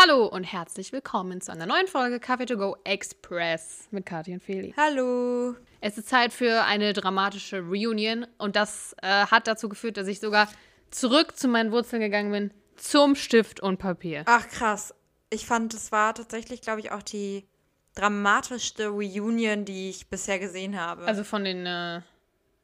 Hallo 0.00 0.24
und 0.24 0.44
herzlich 0.44 0.92
willkommen 0.92 1.42
zu 1.42 1.52
einer 1.52 1.66
neuen 1.66 1.86
Folge 1.86 2.20
Kaffee 2.20 2.46
to 2.46 2.56
go 2.56 2.74
Express 2.84 3.86
mit 3.90 4.06
Kathi 4.06 4.32
und 4.32 4.42
Feli. 4.42 4.72
Hallo. 4.76 5.54
Es 5.82 5.98
ist 5.98 6.08
Zeit 6.08 6.32
für 6.32 6.64
eine 6.64 6.94
dramatische 6.94 7.60
Reunion 7.60 8.26
und 8.38 8.56
das 8.56 8.94
äh, 9.02 9.26
hat 9.26 9.46
dazu 9.46 9.68
geführt, 9.68 9.98
dass 9.98 10.06
ich 10.06 10.20
sogar 10.20 10.48
zurück 10.90 11.36
zu 11.36 11.48
meinen 11.48 11.70
Wurzeln 11.70 12.00
gegangen 12.00 12.32
bin, 12.32 12.50
zum 12.76 13.14
Stift 13.14 13.60
und 13.60 13.76
Papier. 13.78 14.22
Ach 14.26 14.48
krass. 14.48 14.94
Ich 15.28 15.44
fand, 15.44 15.74
es 15.74 15.92
war 15.92 16.14
tatsächlich, 16.14 16.62
glaube 16.62 16.80
ich, 16.80 16.92
auch 16.92 17.02
die 17.02 17.46
dramatischste 17.94 18.88
Reunion, 18.88 19.66
die 19.66 19.90
ich 19.90 20.08
bisher 20.08 20.38
gesehen 20.38 20.80
habe. 20.80 21.04
Also 21.04 21.24
von 21.24 21.44
den, 21.44 21.66
äh, 21.66 22.00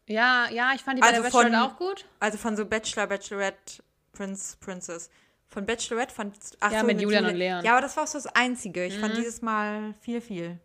ja, 0.06 0.48
ja, 0.50 0.72
ich 0.74 0.82
fand 0.82 0.98
die 0.98 1.00
bei 1.02 1.08
Also 1.08 1.20
der 1.20 1.30
von- 1.30 1.42
Bachelor 1.42 1.64
auch 1.66 1.76
gut. 1.76 2.06
Also 2.18 2.38
von 2.38 2.56
so 2.56 2.64
Bachelor, 2.64 3.06
Bachelorette, 3.06 3.82
Prince, 4.12 4.56
Princess. 4.58 5.10
Von 5.48 5.64
Bachelorette 5.64 6.12
fand 6.14 6.36
ach 6.60 6.72
Ja, 6.72 6.80
so, 6.80 6.86
mit 6.86 7.00
Julian 7.00 7.24
Julia- 7.24 7.32
und 7.32 7.38
Leon. 7.38 7.58
Mhm. 7.60 7.64
Ja, 7.64 7.72
aber 7.72 7.80
das 7.82 7.96
war 7.96 8.04
auch 8.04 8.08
so 8.08 8.18
das 8.18 8.26
Einzige. 8.26 8.84
Ich 8.84 8.98
fand 8.98 9.16
dieses 9.16 9.42
Mal 9.42 9.94
viel, 10.00 10.20
viel. 10.20 10.58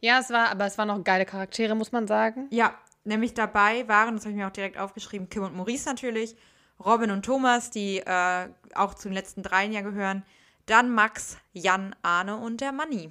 Ja, 0.00 0.18
es 0.18 0.30
war, 0.30 0.48
aber 0.50 0.66
es 0.66 0.78
waren 0.78 0.88
noch 0.88 1.02
geile 1.04 1.24
Charaktere, 1.26 1.74
muss 1.74 1.92
man 1.92 2.06
sagen. 2.06 2.46
Ja, 2.50 2.74
nämlich 3.04 3.34
dabei 3.34 3.86
waren, 3.88 4.14
das 4.16 4.24
habe 4.24 4.32
ich 4.32 4.36
mir 4.36 4.46
auch 4.46 4.52
direkt 4.52 4.78
aufgeschrieben, 4.78 5.28
Kim 5.28 5.42
und 5.44 5.54
Maurice 5.56 5.88
natürlich, 5.88 6.36
Robin 6.84 7.10
und 7.10 7.24
Thomas, 7.24 7.70
die 7.70 7.98
äh, 7.98 8.48
auch 8.74 8.94
zu 8.94 9.08
den 9.08 9.14
letzten 9.14 9.42
dreien 9.42 9.72
ja 9.72 9.82
gehören, 9.82 10.24
dann 10.66 10.90
Max, 10.90 11.36
Jan, 11.52 11.94
Arne 12.02 12.36
und 12.36 12.60
der 12.60 12.72
Manni. 12.72 13.10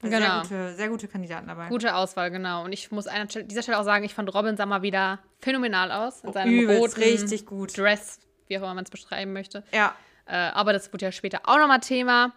Also 0.00 0.16
Genau. 0.16 0.44
Sehr 0.44 0.58
gute, 0.68 0.74
sehr 0.76 0.88
gute 0.88 1.08
Kandidaten 1.08 1.48
dabei. 1.48 1.68
Gute 1.68 1.94
Auswahl, 1.96 2.30
genau. 2.30 2.64
Und 2.64 2.72
ich 2.72 2.92
muss 2.92 3.08
an 3.08 3.26
dieser 3.46 3.62
Stelle 3.62 3.78
auch 3.78 3.84
sagen, 3.84 4.04
ich 4.04 4.14
fand 4.14 4.32
Robin 4.32 4.56
sah 4.56 4.66
mal 4.66 4.82
wieder 4.82 5.18
phänomenal 5.40 5.90
aus. 5.90 6.22
In 6.22 6.32
seinem 6.32 6.56
Oh, 6.56 6.62
Übelst, 6.62 6.80
roten 6.96 7.00
richtig 7.02 7.46
gut. 7.46 7.76
Dress, 7.76 8.20
wie 8.48 8.58
auch 8.58 8.62
immer 8.62 8.74
man 8.74 8.84
es 8.84 8.90
beschreiben 8.90 9.32
möchte. 9.32 9.62
Ja. 9.72 9.94
Äh, 10.26 10.32
aber 10.36 10.72
das 10.72 10.92
wird 10.92 11.02
ja 11.02 11.12
später 11.12 11.40
auch 11.44 11.58
nochmal 11.58 11.80
Thema. 11.80 12.32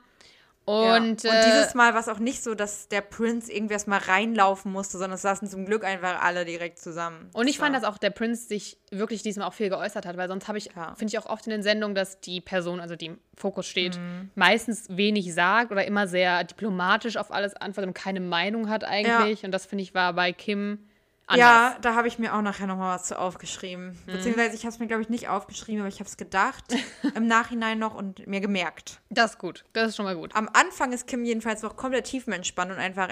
ja. 0.67 0.95
Und, 0.95 1.25
und 1.25 1.25
äh, 1.25 1.43
dieses 1.45 1.73
Mal 1.73 1.93
war 1.93 1.99
es 1.99 2.07
auch 2.07 2.19
nicht 2.19 2.43
so, 2.43 2.53
dass 2.53 2.87
der 2.87 3.01
Prinz 3.01 3.49
irgendwie 3.49 3.73
erst 3.73 3.87
mal 3.87 3.97
reinlaufen 3.99 4.71
musste, 4.71 4.93
sondern 4.99 5.15
es 5.15 5.23
saßen 5.23 5.47
zum 5.49 5.65
Glück 5.65 5.83
einfach 5.83 6.21
alle 6.21 6.45
direkt 6.45 6.77
zusammen. 6.79 7.29
Und 7.33 7.47
ich 7.47 7.59
war- 7.59 7.65
fand, 7.65 7.75
dass 7.75 7.83
auch 7.83 7.97
der 7.97 8.11
Prinz 8.11 8.47
sich 8.47 8.77
wirklich 8.91 9.23
diesmal 9.23 9.47
auch 9.47 9.53
viel 9.53 9.69
geäußert 9.69 10.05
hat, 10.05 10.17
weil 10.17 10.27
sonst 10.29 10.47
habe 10.47 10.59
ich, 10.59 10.69
Ja. 10.75 10.93
finde 10.95 11.07
ich 11.11 11.17
auch 11.17 11.25
oft 11.25 11.45
in 11.47 11.51
den 11.51 11.63
Sendungen, 11.63 11.95
dass 11.95 12.21
die 12.21 12.39
Person, 12.41 12.79
also 12.79 12.95
die 12.95 13.07
im 13.07 13.19
Fokus 13.35 13.65
steht, 13.67 13.97
Mhm. 13.97 14.29
meistens 14.35 14.85
wenig 14.89 15.33
sagt 15.33 15.71
oder 15.71 15.83
immer 15.85 16.07
sehr 16.07 16.43
diplomatisch 16.43 17.17
auf 17.17 17.31
alles 17.31 17.55
antwortet 17.55 17.87
und 17.89 17.93
keine 17.95 18.21
Meinung 18.21 18.69
hat 18.69 18.83
eigentlich. 18.83 19.43
Und 19.43 19.51
das 19.51 19.65
finde 19.65 19.81
ich 19.83 19.93
war 19.95 20.13
bei 20.13 20.31
Kim 20.31 20.77
anders. 21.27 21.39
Ja, 21.39 21.77
da 21.81 21.95
habe 21.95 22.08
ich 22.08 22.19
mir 22.19 22.33
auch 22.36 22.41
nachher 22.41 22.67
nochmal 22.67 22.95
was 22.95 23.05
zu 23.05 23.19
aufgeschrieben. 23.19 23.97
Mhm. 24.05 24.11
Beziehungsweise 24.11 24.55
ich 24.55 24.61
habe 24.61 24.73
es 24.73 24.80
mir, 24.80 24.88
glaube 24.88 25.02
ich, 25.02 25.09
nicht 25.09 25.30
aufgeschrieben, 25.30 25.81
aber 25.81 25.89
ich 25.89 26.00
habe 26.00 26.09
es 26.09 26.17
gedacht 26.17 26.63
im 27.16 27.28
Nachhinein 27.28 27.80
noch 27.80 27.95
und 27.95 28.28
mir 28.28 28.41
gemerkt. 28.41 29.00
Das 29.09 29.31
ist 29.31 29.39
gut. 29.39 29.63
Das 29.73 29.89
ist 29.89 29.95
schon 29.95 30.05
mal 30.05 30.16
gut. 30.16 30.36
Am 30.36 30.50
Anfang 30.53 30.91
ist 30.94 31.08
Kim 31.08 31.23
jedenfalls 31.23 31.61
noch 31.61 31.75
komplett 31.75 32.05
tiefenentspannt 32.05 32.72
und 32.72 32.78
einfach 32.78 33.09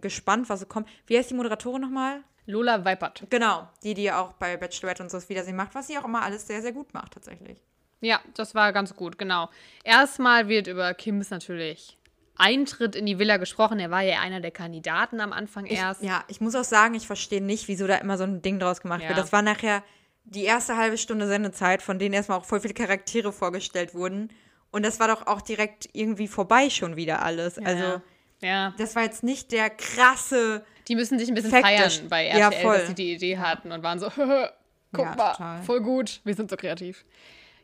gespannt, 0.00 0.48
was 0.48 0.60
so 0.60 0.66
kommt. 0.66 0.88
Wie 1.06 1.16
heißt 1.16 1.30
die 1.30 1.34
Moderatorin 1.34 1.82
nochmal? 1.82 2.22
Lola 2.46 2.84
Weipert. 2.84 3.24
Genau, 3.30 3.68
die, 3.82 3.94
die 3.94 4.10
auch 4.10 4.32
bei 4.32 4.56
Bachelorette 4.56 5.02
und 5.02 5.10
so 5.10 5.16
das 5.16 5.28
Wiedersehen 5.28 5.56
macht, 5.56 5.74
was 5.74 5.86
sie 5.86 5.96
auch 5.96 6.04
immer 6.04 6.22
alles 6.22 6.46
sehr, 6.46 6.60
sehr 6.60 6.72
gut 6.72 6.92
macht, 6.92 7.14
tatsächlich. 7.14 7.60
Ja, 8.00 8.20
das 8.34 8.54
war 8.56 8.72
ganz 8.72 8.96
gut, 8.96 9.16
genau. 9.16 9.48
Erstmal 9.84 10.48
wird 10.48 10.66
über 10.66 10.92
Kims 10.92 11.30
natürlich 11.30 11.98
Eintritt 12.42 12.96
in 12.96 13.06
die 13.06 13.18
Villa 13.18 13.36
gesprochen. 13.36 13.78
Er 13.78 13.90
war 13.90 14.02
ja 14.02 14.20
einer 14.20 14.40
der 14.40 14.50
Kandidaten 14.50 15.20
am 15.20 15.32
Anfang 15.32 15.66
Ich, 15.66 15.78
erst. 15.78 16.02
ja, 16.02 16.24
ich 16.28 16.40
muss 16.40 16.54
auch 16.54 16.64
sagen, 16.64 16.94
ich 16.94 17.06
verstehe 17.06 17.40
nicht, 17.42 17.68
wieso 17.68 17.86
da 17.86 17.96
immer 17.96 18.18
so 18.18 18.24
ein 18.24 18.42
Ding 18.42 18.58
draus 18.58 18.80
gemacht 18.80 19.02
Ja. 19.02 19.08
wird. 19.08 19.18
Das 19.18 19.32
war 19.32 19.42
nachher 19.42 19.82
die 20.24 20.44
erste 20.44 20.76
halbe 20.76 20.98
Stunde 20.98 21.26
Sendezeit, 21.28 21.82
von 21.82 21.98
denen 21.98 22.14
erstmal 22.14 22.38
auch 22.38 22.44
voll 22.44 22.60
viele 22.60 22.74
Charaktere 22.74 23.32
vorgestellt 23.32 23.94
wurden. 23.94 24.30
Und 24.70 24.84
das 24.84 24.98
war 25.00 25.08
doch 25.08 25.26
auch 25.26 25.40
direkt 25.42 25.88
irgendwie 25.92 26.28
vorbei 26.28 26.68
schon 26.70 26.96
wieder 26.96 27.22
alles. 27.22 27.58
Also, 27.58 28.00
ja. 28.40 28.72
das 28.78 28.96
war 28.96 29.02
jetzt 29.04 29.22
nicht 29.22 29.52
der 29.52 29.70
krasse. 29.70 30.64
Die 30.88 30.96
müssen 30.96 31.18
sich 31.18 31.28
ein 31.28 31.34
bisschen 31.34 31.50
Faktisch. 31.50 31.98
feiern 31.98 32.08
bei 32.08 32.26
Ja, 32.26 32.48
RTL, 32.48 32.62
voll. 32.62 32.78
dass 32.78 32.86
sie 32.88 32.94
die 32.94 33.12
Idee 33.14 33.38
hatten 33.38 33.70
und 33.70 33.82
waren 33.82 33.98
so, 34.00 34.08
guck 34.92 35.04
Ja, 35.04 35.14
mal, 35.14 35.32
total. 35.32 35.62
voll 35.62 35.80
gut, 35.80 36.20
wir 36.24 36.34
sind 36.34 36.50
so 36.50 36.56
kreativ. 36.56 37.04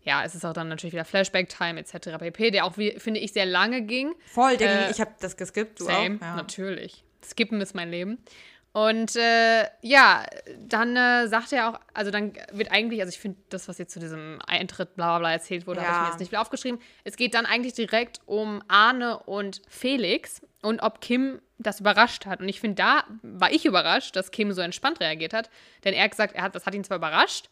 Ja, 0.08 0.24
es 0.24 0.34
ist 0.34 0.44
auch 0.46 0.54
dann 0.54 0.68
natürlich 0.68 0.94
wieder 0.94 1.04
Flashback-Time 1.04 1.78
etc. 1.78 2.16
pp., 2.18 2.50
der 2.50 2.64
auch, 2.64 2.78
wie, 2.78 2.98
finde 2.98 3.20
ich, 3.20 3.34
sehr 3.34 3.44
lange 3.44 3.82
ging. 3.82 4.14
Voll, 4.26 4.56
der, 4.56 4.88
Äh, 4.88 4.90
ich 4.90 5.00
habe 5.02 5.10
das 5.20 5.36
geskippt, 5.36 5.80
du 5.80 5.84
Same, 5.84 6.16
auch. 6.16 6.20
Ja. 6.22 6.34
natürlich. 6.36 7.04
Skippen 7.22 7.60
ist 7.60 7.74
mein 7.74 7.90
Leben. 7.90 8.16
Und 8.72 9.16
äh, 9.16 9.64
ja, 9.82 10.24
dann 10.58 10.96
äh, 10.96 11.26
sagt 11.28 11.52
er 11.52 11.68
auch, 11.70 11.80
also 11.94 12.10
dann 12.10 12.32
wird 12.52 12.70
eigentlich, 12.70 13.00
also 13.00 13.10
ich 13.10 13.18
finde 13.18 13.38
das, 13.50 13.68
was 13.68 13.76
jetzt 13.78 13.92
zu 13.92 13.98
diesem 14.00 14.38
Eintritt 14.46 14.94
bla 14.94 15.08
bla 15.08 15.18
bla 15.18 15.32
erzählt 15.32 15.66
wurde, 15.66 15.80
habe 15.80 15.90
ich 15.90 15.96
Ja. 15.96 16.02
mir 16.04 16.08
jetzt 16.10 16.20
nicht 16.20 16.28
viel 16.30 16.38
aufgeschrieben. 16.38 16.80
Es 17.04 17.16
geht 17.16 17.34
dann 17.34 17.44
eigentlich 17.44 17.74
direkt 17.74 18.20
um 18.26 18.62
Arne 18.68 19.18
und 19.20 19.60
Felix 19.68 20.40
und 20.62 20.80
ob 20.80 21.00
Kim 21.00 21.40
das 21.58 21.80
überrascht 21.80 22.24
hat. 22.26 22.40
Und 22.40 22.48
ich 22.48 22.60
finde, 22.60 22.76
da 22.76 23.04
war 23.22 23.50
ich 23.50 23.66
überrascht, 23.66 24.14
dass 24.16 24.30
Kim 24.30 24.52
so 24.52 24.60
entspannt 24.62 25.00
reagiert 25.00 25.32
hat. 25.34 25.50
Denn 25.84 25.92
er 25.92 26.04
hat 26.04 26.12
gesagt, 26.12 26.34
er 26.34 26.42
hat, 26.42 26.54
das 26.54 26.64
hat 26.66 26.74
ihn 26.74 26.84
zwar 26.84 26.98
überrascht, 26.98 27.48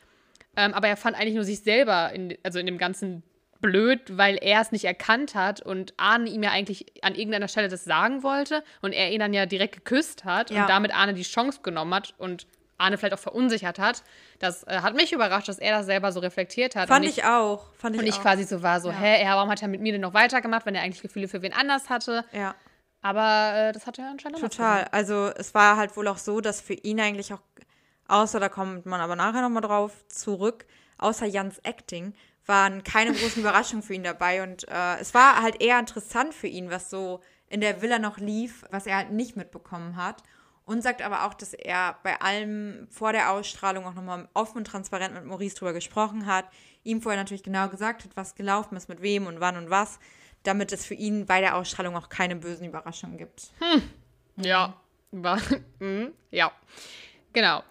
ähm, 0.56 0.74
aber 0.74 0.88
er 0.88 0.96
fand 0.96 1.16
eigentlich 1.16 1.34
nur 1.34 1.44
sich 1.44 1.60
selber, 1.60 2.12
in, 2.12 2.36
also 2.42 2.58
in 2.58 2.66
dem 2.66 2.78
ganzen 2.78 3.22
blöd, 3.60 4.16
weil 4.18 4.36
er 4.36 4.60
es 4.60 4.70
nicht 4.70 4.84
erkannt 4.84 5.34
hat 5.34 5.60
und 5.62 5.94
Arne 5.96 6.28
ihm 6.28 6.42
ja 6.42 6.50
eigentlich 6.50 6.86
an 7.02 7.14
irgendeiner 7.14 7.48
Stelle 7.48 7.68
das 7.68 7.84
sagen 7.84 8.22
wollte 8.22 8.62
und 8.82 8.92
er 8.92 9.10
ihn 9.10 9.20
dann 9.20 9.32
ja 9.32 9.46
direkt 9.46 9.74
geküsst 9.74 10.24
hat 10.24 10.50
Ja. 10.50 10.62
und 10.62 10.68
damit 10.70 10.94
Arne 10.94 11.14
die 11.14 11.22
Chance 11.22 11.60
genommen 11.62 11.94
hat 11.94 12.14
und 12.18 12.46
Arne 12.78 12.98
vielleicht 12.98 13.14
auch 13.14 13.18
verunsichert 13.18 13.78
hat. 13.78 14.02
Das 14.38 14.62
äh, 14.64 14.80
hat 14.82 14.94
mich 14.94 15.10
überrascht, 15.14 15.48
dass 15.48 15.58
er 15.58 15.78
das 15.78 15.86
selber 15.86 16.12
so 16.12 16.20
reflektiert 16.20 16.76
hat. 16.76 16.88
Fand 16.88 17.06
und 17.06 17.10
ich 17.10 17.24
auch. 17.24 17.72
Fand 17.78 17.96
ich 17.96 18.02
Und 18.02 18.06
ich 18.06 18.16
auch. 18.16 18.20
quasi 18.22 18.44
so 18.44 18.62
war 18.62 18.80
so, 18.82 18.92
hä, 18.92 19.22
ja, 19.24 19.34
warum 19.34 19.48
hat 19.48 19.62
er 19.62 19.68
mit 19.68 19.80
mir 19.80 19.92
denn 19.92 20.02
noch 20.02 20.12
weitergemacht, 20.12 20.66
wenn 20.66 20.74
er 20.74 20.82
eigentlich 20.82 21.00
Gefühle 21.00 21.26
für 21.26 21.40
wen 21.40 21.54
anders 21.54 21.88
hatte? 21.88 22.26
Ja. 22.32 22.54
Aber 23.00 23.54
äh, 23.68 23.72
das 23.72 23.86
hat 23.86 23.98
er 23.98 24.10
anscheinend 24.10 24.40
Total. 24.40 24.84
Also 24.90 25.30
es 25.36 25.54
war 25.54 25.78
halt 25.78 25.96
wohl 25.96 26.06
auch 26.08 26.18
so, 26.18 26.42
dass 26.42 26.60
für 26.60 26.74
ihn 26.74 27.00
eigentlich 27.00 27.32
auch, 27.32 27.40
außer 28.08 28.40
da 28.40 28.48
kommt 28.48 28.86
man 28.86 29.00
aber 29.00 29.16
nachher 29.16 29.42
nochmal 29.42 29.62
drauf 29.62 29.92
zurück, 30.08 30.66
außer 30.98 31.26
Jans 31.26 31.58
Acting, 31.60 32.14
waren 32.46 32.84
keine 32.84 33.12
großen 33.12 33.40
Überraschungen 33.40 33.82
für 33.82 33.94
ihn 33.94 34.04
dabei. 34.04 34.42
Und 34.42 34.68
äh, 34.68 34.98
es 34.98 35.14
war 35.14 35.42
halt 35.42 35.60
eher 35.60 35.78
interessant 35.78 36.34
für 36.34 36.46
ihn, 36.46 36.70
was 36.70 36.90
so 36.90 37.20
in 37.48 37.60
der 37.60 37.82
Villa 37.82 37.98
noch 37.98 38.18
lief, 38.18 38.64
was 38.70 38.86
er 38.86 38.96
halt 38.96 39.10
nicht 39.10 39.36
mitbekommen 39.36 39.96
hat. 39.96 40.22
Und 40.64 40.82
sagt 40.82 41.00
aber 41.00 41.24
auch, 41.24 41.34
dass 41.34 41.54
er 41.54 41.96
bei 42.02 42.20
allem 42.20 42.88
vor 42.90 43.12
der 43.12 43.30
Ausstrahlung 43.30 43.86
auch 43.86 43.94
nochmal 43.94 44.28
offen 44.34 44.58
und 44.58 44.66
transparent 44.66 45.14
mit 45.14 45.24
Maurice 45.24 45.54
drüber 45.54 45.72
gesprochen 45.72 46.26
hat. 46.26 46.46
Ihm 46.82 47.02
vorher 47.02 47.20
natürlich 47.20 47.44
genau 47.44 47.68
gesagt 47.68 48.02
hat, 48.02 48.10
was 48.16 48.34
gelaufen 48.34 48.76
ist, 48.76 48.88
mit 48.88 49.00
wem 49.00 49.28
und 49.28 49.38
wann 49.38 49.56
und 49.56 49.70
was, 49.70 50.00
damit 50.42 50.72
es 50.72 50.84
für 50.84 50.94
ihn 50.94 51.26
bei 51.26 51.40
der 51.40 51.54
Ausstrahlung 51.56 51.96
auch 51.96 52.08
keine 52.08 52.34
bösen 52.34 52.66
Überraschungen 52.66 53.16
gibt. 53.16 53.52
Ja, 54.36 54.74
war, 55.12 55.40
mhm, 55.78 56.12
ja, 56.30 56.50
genau. 57.32 57.62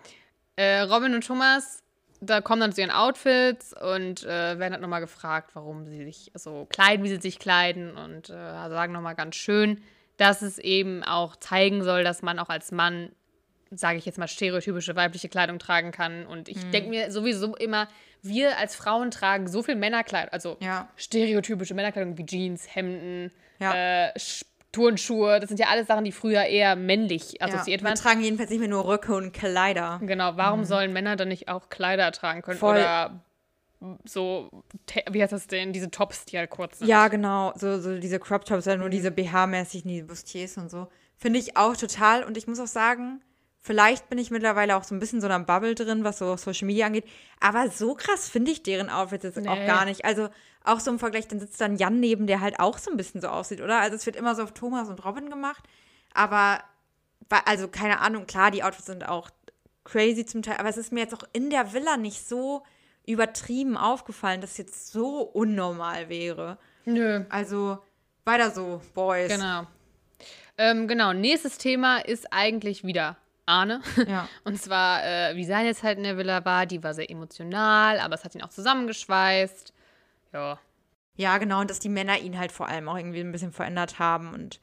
Äh, 0.56 0.82
Robin 0.82 1.14
und 1.14 1.26
Thomas, 1.26 1.84
da 2.22 2.42
kommen 2.42 2.62
dann 2.62 2.72
zu 2.74 2.82
ihren 2.82 2.92
Outfits 2.92 3.74
und 3.74 4.24
äh, 4.24 4.58
werden 4.58 4.72
halt 4.74 4.82
nochmal 4.82 5.02
gefragt, 5.02 5.52
warum 5.54 5.86
sie 5.86 6.04
sich 6.06 6.32
so 6.34 6.66
kleiden, 6.70 7.04
wie 7.04 7.10
sie 7.10 7.22
sich 7.22 7.40
kleiden 7.40 7.96
und 7.98 8.30
äh, 8.30 8.34
sagen 8.34 8.94
nochmal 8.94 9.16
ganz 9.16 9.36
schön, 9.36 9.82
dass 10.18 10.42
es 10.42 10.58
eben 10.58 11.04
auch 11.04 11.36
zeigen 11.36 11.84
soll, 11.84 12.04
dass 12.04 12.22
man 12.22 12.40
auch 12.40 12.48
als 12.50 12.72
Mann, 12.72 13.12
sage 13.70 13.98
ich 13.98 14.06
jetzt 14.06 14.18
mal, 14.18 14.30
stereotypische 14.30 14.96
weibliche 14.96 15.28
Kleidung 15.28 15.60
tragen 15.60 15.92
kann. 15.92 16.26
Und 16.26 16.48
ich 16.48 16.70
denke 16.72 16.90
mir 16.90 17.12
sowieso 17.12 17.56
immer, 17.58 17.90
wir 18.22 18.58
als 18.58 18.76
Frauen 18.76 19.12
tragen 19.12 19.48
so 19.50 19.62
viel 19.62 19.76
Männerkleidung, 19.76 20.32
also 20.32 20.58
Ja. 20.62 20.88
stereotypische 20.96 21.74
Männerkleidung 21.74 22.18
wie 22.18 22.26
Jeans, 22.26 22.74
Hemden, 22.74 23.32
Ja. 23.60 23.74
äh, 24.08 24.12
Turnschuhe. 24.76 25.40
Das 25.40 25.48
sind 25.48 25.60
ja 25.60 25.68
alles 25.68 25.88
Sachen, 25.88 26.04
die 26.04 26.12
früher 26.12 26.44
eher 26.44 26.76
männlich 26.76 27.42
assoziiert 27.42 27.82
ja, 27.82 27.86
wir 27.86 27.90
waren. 27.90 27.96
tragen 27.98 28.22
jedenfalls 28.22 28.50
nicht 28.50 28.60
mehr 28.60 28.68
nur 28.70 28.86
Röcke 28.88 29.16
und 29.16 29.32
Kleider. 29.34 30.00
Genau, 30.04 30.36
warum 30.36 30.66
sollen 30.66 30.94
Männer 30.94 31.16
dann 31.16 31.30
nicht 31.30 31.48
auch 31.48 31.70
Kleider 31.70 32.12
tragen 32.12 32.42
können? 32.42 32.60
Voll. 32.60 32.76
Oder 32.76 33.22
so, 34.06 34.50
wie 35.12 35.22
heißt 35.22 35.34
das 35.34 35.48
denn, 35.48 35.74
diese 35.74 35.92
Tops, 35.92 36.26
die 36.26 36.38
halt 36.38 36.50
kurz 36.50 36.80
sind. 36.80 36.88
Ja, 36.88 37.08
genau. 37.08 37.54
So, 37.56 37.80
so 37.80 37.98
diese 38.00 38.20
Crop 38.20 38.46
Tops, 38.46 38.66
halt 38.68 38.80
nur 38.80 38.90
diese 38.90 39.10
BH-mäßigen, 39.12 39.88
die 39.88 40.02
Bustiers 40.02 40.58
und 40.58 40.70
so. 40.72 40.88
Finde 41.18 41.40
ich 41.40 41.56
auch 41.56 41.78
total. 41.78 42.24
Und 42.24 42.36
ich 42.38 42.48
muss 42.48 42.60
auch 42.60 42.68
sagen, 42.68 43.22
vielleicht 43.60 44.10
bin 44.10 44.18
ich 44.18 44.32
mittlerweile 44.32 44.76
auch 44.76 44.84
so 44.84 44.96
ein 44.96 45.00
bisschen 45.00 45.22
so 45.22 45.28
in 45.28 45.34
einer 45.34 45.44
Bubble 45.44 45.76
drin, 45.76 46.04
was 46.04 46.18
so 46.18 46.36
Social 46.36 46.66
Media 46.66 46.88
angeht. 46.88 47.06
Aber 47.40 47.70
so 47.70 47.94
krass 47.94 48.28
finde 48.28 48.52
ich 48.52 48.64
deren 48.64 48.90
Outfits 48.90 49.24
jetzt 49.24 49.38
auch 49.38 49.56
Nee. 49.56 49.68
gar 49.68 49.86
nicht. 49.86 50.04
Also 50.04 50.30
auch 50.68 50.80
so 50.80 50.92
im 50.92 51.00
Vergleich, 51.00 51.28
dann 51.28 51.40
sitzt 51.40 51.60
dann 51.62 51.78
Jan 51.78 52.00
neben, 52.00 52.28
der 52.28 52.42
halt 52.42 52.60
auch 52.60 52.78
so 52.78 52.92
ein 52.92 52.98
bisschen 52.98 53.22
so 53.22 53.28
aussieht, 53.28 53.62
oder? 53.62 53.80
Also 53.80 53.96
es 53.96 54.06
wird 54.06 54.16
immer 54.16 54.36
so 54.36 54.44
auf 54.44 54.54
Thomas 54.54 54.90
und 54.90 55.04
Robin 55.06 55.30
gemacht. 55.30 55.64
Aber, 56.14 56.64
also 57.46 57.68
keine 57.68 58.00
Ahnung, 58.00 58.26
klar, 58.26 58.52
die 58.52 58.64
Outfits 58.64 58.86
sind 58.88 59.08
auch 59.08 59.30
crazy 59.84 60.26
zum 60.26 60.42
Teil. 60.42 60.58
Aber 60.58 60.70
es 60.70 60.78
ist 60.78 60.92
mir 60.92 61.02
jetzt 61.02 61.14
auch 61.14 61.24
in 61.34 61.50
der 61.50 61.74
Villa 61.74 61.98
nicht 61.98 62.28
so 62.28 62.64
übertrieben 63.06 63.78
aufgefallen, 63.78 64.42
dass 64.42 64.52
es 64.52 64.58
jetzt 64.58 64.92
so 64.92 65.22
unnormal 65.22 66.10
wäre. 66.10 66.58
Nö, 66.86 67.24
Also 67.30 67.80
weiter 68.24 68.52
so, 68.52 68.82
Boys. 68.94 69.30
genau. 69.32 69.68
Ähm, 70.58 70.88
genau, 70.88 71.14
nächstes 71.14 71.58
Thema 71.58 71.98
ist 71.98 72.32
eigentlich 72.32 72.84
wieder 72.84 73.18
Arne. 73.46 73.82
Ja. 74.08 74.28
Und 74.44 74.60
zwar, 74.60 75.04
äh, 75.04 75.36
wie 75.36 75.44
seine 75.46 75.76
Zeit 75.76 75.98
in 75.98 76.04
der 76.04 76.18
Villa 76.18 76.44
war, 76.46 76.66
die 76.66 76.82
war 76.84 76.94
sehr 76.94 77.10
emotional, 77.12 78.00
aber 78.00 78.16
es 78.16 78.24
hat 78.24 78.34
ihn 78.36 78.42
auch 78.42 78.50
zusammengeschweißt. 78.50 79.74
Ja. 80.36 80.60
Ja, 81.18 81.38
genau, 81.38 81.62
und 81.62 81.70
dass 81.70 81.80
die 81.80 81.90
Männer 81.90 82.20
ihn 82.20 82.38
halt 82.38 82.52
vor 82.52 82.68
allem 82.68 82.90
auch 82.90 82.98
irgendwie 82.98 83.22
ein 83.22 83.32
bisschen 83.32 83.54
verändert 83.54 84.00
haben 84.00 84.34
und 84.34 84.60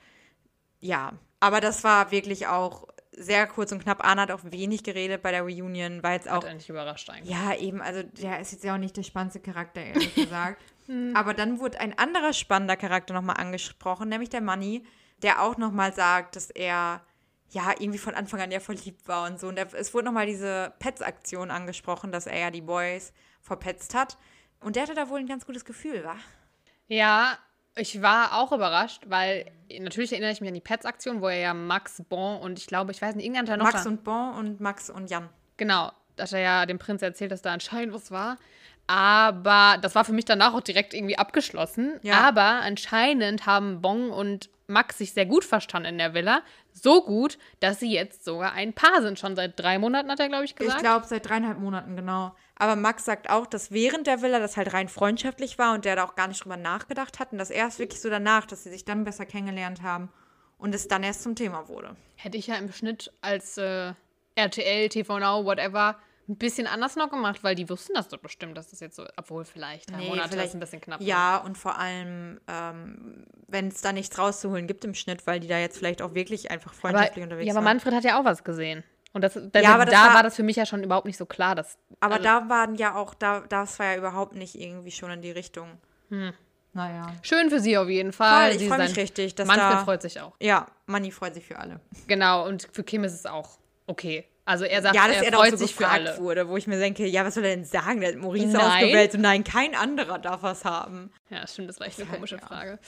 ja, 0.80 1.14
aber 1.40 1.60
das 1.60 1.82
war 1.82 2.10
wirklich 2.10 2.46
auch 2.46 2.88
sehr 3.12 3.46
kurz 3.46 3.72
und 3.72 3.82
knapp. 3.82 4.04
Arne 4.04 4.22
hat 4.22 4.30
auch 4.30 4.40
wenig 4.42 4.82
geredet 4.84 5.22
bei 5.22 5.30
der 5.30 5.42
Reunion, 5.42 6.02
weil 6.02 6.14
jetzt 6.14 6.28
auch. 6.28 6.36
Hat 6.36 6.44
er 6.44 6.54
nicht 6.54 6.68
überrascht 6.68 7.08
eigentlich. 7.08 7.30
Ja, 7.30 7.54
eben, 7.54 7.80
also 7.80 8.02
der 8.02 8.40
ist 8.40 8.52
jetzt 8.52 8.64
ja 8.64 8.74
auch 8.74 8.78
nicht 8.78 8.96
der 8.96 9.02
spannendste 9.02 9.40
Charakter, 9.40 9.82
ehrlich 9.82 10.14
gesagt. 10.14 10.62
Aber 11.14 11.32
dann 11.32 11.58
wurde 11.60 11.80
ein 11.80 11.96
anderer 11.96 12.32
spannender 12.32 12.76
Charakter 12.76 13.14
nochmal 13.14 13.36
angesprochen, 13.36 14.08
nämlich 14.08 14.30
der 14.30 14.40
Manny, 14.40 14.84
der 15.22 15.40
auch 15.42 15.56
nochmal 15.56 15.94
sagt, 15.94 16.36
dass 16.36 16.50
er 16.50 17.00
ja 17.50 17.70
irgendwie 17.78 17.98
von 17.98 18.14
Anfang 18.14 18.40
an 18.40 18.50
ja 18.50 18.60
verliebt 18.60 19.06
war 19.06 19.30
und 19.30 19.38
so. 19.38 19.48
Und 19.48 19.58
es 19.58 19.94
wurde 19.94 20.06
nochmal 20.06 20.26
diese 20.26 20.74
Pets-Aktion 20.80 21.50
angesprochen, 21.50 22.12
dass 22.12 22.26
er 22.26 22.38
ja 22.38 22.50
die 22.50 22.62
Boys 22.62 23.12
verpetzt 23.40 23.94
hat. 23.94 24.18
Und 24.62 24.76
der 24.76 24.84
hatte 24.84 24.94
da 24.94 25.08
wohl 25.08 25.20
ein 25.20 25.26
ganz 25.26 25.46
gutes 25.46 25.64
Gefühl, 25.64 26.04
wa? 26.04 26.16
Ja, 26.88 27.38
ich 27.74 28.02
war 28.02 28.38
auch 28.38 28.52
überrascht, 28.52 29.04
weil 29.06 29.50
natürlich 29.80 30.12
erinnere 30.12 30.32
ich 30.32 30.40
mich 30.40 30.48
an 30.48 30.54
die 30.54 30.60
Pets-Aktion, 30.60 31.20
wo 31.22 31.28
er 31.28 31.38
ja 31.38 31.54
Max, 31.54 32.02
Bon 32.08 32.38
und 32.40 32.58
ich 32.58 32.66
glaube, 32.66 32.92
ich 32.92 33.00
weiß 33.00 33.14
nicht, 33.14 33.24
irgendein 33.24 33.46
Teil 33.46 33.56
noch. 33.56 33.72
Max 33.72 33.86
und 33.86 34.04
Bon 34.04 34.34
und 34.34 34.60
Max 34.60 34.90
und 34.90 35.10
Jan. 35.10 35.28
Genau, 35.56 35.90
da 36.16 36.24
hat 36.24 36.32
er 36.32 36.40
ja 36.40 36.66
dem 36.66 36.78
Prinz 36.78 37.02
erzählt, 37.02 37.32
dass 37.32 37.42
da 37.42 37.52
anscheinend 37.52 37.94
was 37.94 38.10
war. 38.10 38.36
Aber 38.86 39.78
das 39.80 39.94
war 39.94 40.04
für 40.04 40.12
mich 40.12 40.24
danach 40.24 40.54
auch 40.54 40.60
direkt 40.60 40.92
irgendwie 40.92 41.16
abgeschlossen. 41.16 41.98
Ja. 42.02 42.20
Aber 42.20 42.42
anscheinend 42.42 43.46
haben 43.46 43.80
Bon 43.80 44.10
und 44.10 44.50
Max 44.66 44.98
sich 44.98 45.12
sehr 45.12 45.26
gut 45.26 45.44
verstanden 45.44 45.90
in 45.90 45.98
der 45.98 46.14
Villa. 46.14 46.42
So 46.72 47.02
gut, 47.04 47.38
dass 47.60 47.80
sie 47.80 47.92
jetzt 47.92 48.24
sogar 48.24 48.52
ein 48.52 48.72
Paar 48.72 49.02
sind. 49.02 49.18
Schon 49.18 49.36
seit 49.36 49.58
drei 49.58 49.78
Monaten, 49.78 50.10
hat 50.10 50.20
er, 50.20 50.28
glaube 50.28 50.44
ich, 50.44 50.56
gesagt. 50.56 50.78
Ich 50.78 50.82
glaube, 50.82 51.06
seit 51.06 51.28
dreieinhalb 51.28 51.58
Monaten, 51.58 51.96
genau. 51.96 52.34
Aber 52.62 52.76
Max 52.76 53.04
sagt 53.04 53.28
auch, 53.28 53.48
dass 53.48 53.72
während 53.72 54.06
der 54.06 54.22
Villa 54.22 54.38
das 54.38 54.56
halt 54.56 54.72
rein 54.72 54.88
freundschaftlich 54.88 55.58
war 55.58 55.74
und 55.74 55.84
der 55.84 55.96
da 55.96 56.04
auch 56.04 56.14
gar 56.14 56.28
nicht 56.28 56.44
drüber 56.44 56.56
nachgedacht 56.56 57.18
hat. 57.18 57.32
Und 57.32 57.38
das 57.38 57.50
erst 57.50 57.80
wirklich 57.80 58.00
so 58.00 58.08
danach, 58.08 58.46
dass 58.46 58.62
sie 58.62 58.70
sich 58.70 58.84
dann 58.84 59.02
besser 59.02 59.26
kennengelernt 59.26 59.82
haben 59.82 60.12
und 60.58 60.72
es 60.72 60.86
dann 60.86 61.02
erst 61.02 61.24
zum 61.24 61.34
Thema 61.34 61.66
wurde. 61.66 61.96
Hätte 62.14 62.38
ich 62.38 62.46
ja 62.46 62.54
im 62.54 62.72
Schnitt 62.72 63.12
als 63.20 63.58
äh, 63.58 63.94
RTL, 64.36 64.88
TV 64.90 65.18
Now, 65.18 65.44
whatever, 65.44 65.96
ein 66.28 66.36
bisschen 66.36 66.68
anders 66.68 66.94
noch 66.94 67.10
gemacht, 67.10 67.42
weil 67.42 67.56
die 67.56 67.68
wussten 67.68 67.94
das 67.94 68.06
doch 68.06 68.18
bestimmt, 68.18 68.56
dass 68.56 68.70
das 68.70 68.78
jetzt 68.78 68.94
so, 68.94 69.06
obwohl 69.16 69.44
vielleicht 69.44 69.90
drei 69.90 70.06
Monate 70.06 70.40
ist 70.40 70.54
ein 70.54 70.60
bisschen 70.60 70.80
knapp. 70.80 71.00
ne? 71.00 71.06
Ja, 71.06 71.38
und 71.38 71.58
vor 71.58 71.80
allem, 71.80 72.40
ähm, 72.46 73.26
wenn 73.48 73.68
es 73.68 73.80
da 73.80 73.92
nichts 73.92 74.16
rauszuholen 74.16 74.68
gibt 74.68 74.84
im 74.84 74.94
Schnitt, 74.94 75.26
weil 75.26 75.40
die 75.40 75.48
da 75.48 75.58
jetzt 75.58 75.78
vielleicht 75.78 76.00
auch 76.00 76.14
wirklich 76.14 76.52
einfach 76.52 76.70
aber, 76.70 76.80
freundschaftlich 76.80 77.24
unterwegs 77.24 77.48
ja, 77.48 77.54
aber. 77.54 77.64
Manfred 77.64 77.92
hat 77.92 78.04
ja 78.04 78.20
auch 78.20 78.24
was 78.24 78.44
gesehen. 78.44 78.84
Und 79.14 79.22
das, 79.22 79.34
da, 79.34 79.60
Ja, 79.60 79.74
aber 79.74 79.84
das 79.84 79.94
da 79.94 80.06
war, 80.08 80.14
war- 80.14 80.22
das 80.22 80.36
für 80.36 80.42
mich 80.42 80.56
ja 80.56 80.64
schon 80.66 80.82
überhaupt 80.82 81.06
nicht 81.06 81.18
so 81.18 81.26
klar, 81.26 81.54
dass. 81.54 81.76
Aber 82.00 82.14
also, 82.14 82.24
da 82.24 82.48
waren 82.48 82.74
ja 82.76 82.94
auch, 82.96 83.12
da, 83.14 83.40
das 83.48 83.78
war 83.78 83.86
ja 83.92 83.96
überhaupt 83.96 84.34
nicht 84.34 84.54
irgendwie 84.58 84.90
schon 84.90 85.10
in 85.10 85.20
die 85.22 85.30
Richtung. 85.32 85.68
Naja. 86.74 87.06
Schön 87.22 87.50
für 87.50 87.60
sie 87.60 87.76
auf 87.76 87.88
jeden 87.88 88.12
Fall. 88.12 88.46
Voll, 88.46 88.52
ich 88.56 88.58
Sie 88.62 88.68
freu 88.68 88.78
mich 88.78 88.96
richtig, 88.96 89.34
dass 89.34 89.46
Manfred 89.46 89.72
da- 89.72 89.84
freut 89.84 90.02
sich 90.02 90.20
auch. 90.20 90.32
Ja, 90.40 90.66
Manni 90.86 91.10
freut 91.10 91.34
sich 91.34 91.44
für 91.46 91.58
alle. 91.58 91.80
Genau, 92.06 92.46
und 92.46 92.68
für 92.72 92.82
Kim 92.84 93.04
ist 93.04 93.12
es 93.12 93.26
auch 93.26 93.58
okay. 93.86 94.24
Also 94.44 94.64
er 94.64 94.82
sagt, 94.82 94.94
Ja, 94.96 95.06
dass 95.06 95.18
er 95.18 95.24
er, 95.24 95.30
da 95.32 95.36
freut 95.36 95.48
auch 95.48 95.58
so 95.58 95.64
sich 95.66 95.74
für 95.74 95.84
gefragt 95.84 96.08
alle. 96.08 96.18
wurde, 96.18 96.48
wo 96.48 96.56
ich 96.56 96.66
mir 96.66 96.78
denke, 96.78 97.06
ja, 97.06 97.24
was 97.24 97.34
soll 97.34 97.44
er 97.44 97.54
denn 97.54 97.64
sagen? 97.64 98.00
Der 98.00 98.08
hat 98.10 98.16
Maurice 98.18 98.48
Nein. 98.48 98.60
ausgewählt 98.62 99.14
und 99.14 99.20
nein, 99.20 99.44
kein 99.44 99.74
anderer 99.76 100.18
darf 100.18 100.42
was 100.42 100.64
haben. 100.64 101.12
Ja, 101.30 101.46
stimmt, 101.46 101.68
das 101.68 101.78
war 101.78 101.86
echt 101.86 102.00
eine 102.00 102.08
Ja, 102.08 102.14
komische 102.14 102.36
ja, 102.36 102.46
Frage. 102.46 102.78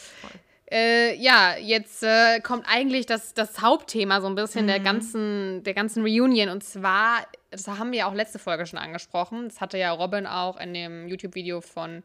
Äh, 0.71 1.15
ja, 1.17 1.57
jetzt 1.59 2.03
äh, 2.03 2.41
kommt 2.41 2.65
eigentlich 2.67 3.07
das, 3.07 3.35
das 3.35 3.61
Hauptthema 3.61 4.21
so 4.21 4.27
ein 4.29 4.35
bisschen 4.35 4.65
Mhm. 4.65 4.69
der, 4.69 4.81
ganzen, 4.81 5.63
der 5.63 5.75
ganzen 5.75 6.03
Reunion. 6.03 6.49
Und 6.49 6.65
zwar, 6.65 7.27
das 7.51 7.69
haben 7.69 7.93
wir 7.93 7.99
ja 8.01 8.07
auch 8.07 8.15
letzte 8.15 8.39
Folge 8.39 8.65
schon 8.67 8.79
angesprochen. 8.79 9.49
Das 9.49 9.61
hatte 9.61 9.77
ja 9.79 9.93
Robin 9.93 10.27
auch 10.27 10.59
in 10.59 10.73
dem 10.73 11.07
YouTube-Video 11.07 11.61
von 11.61 12.03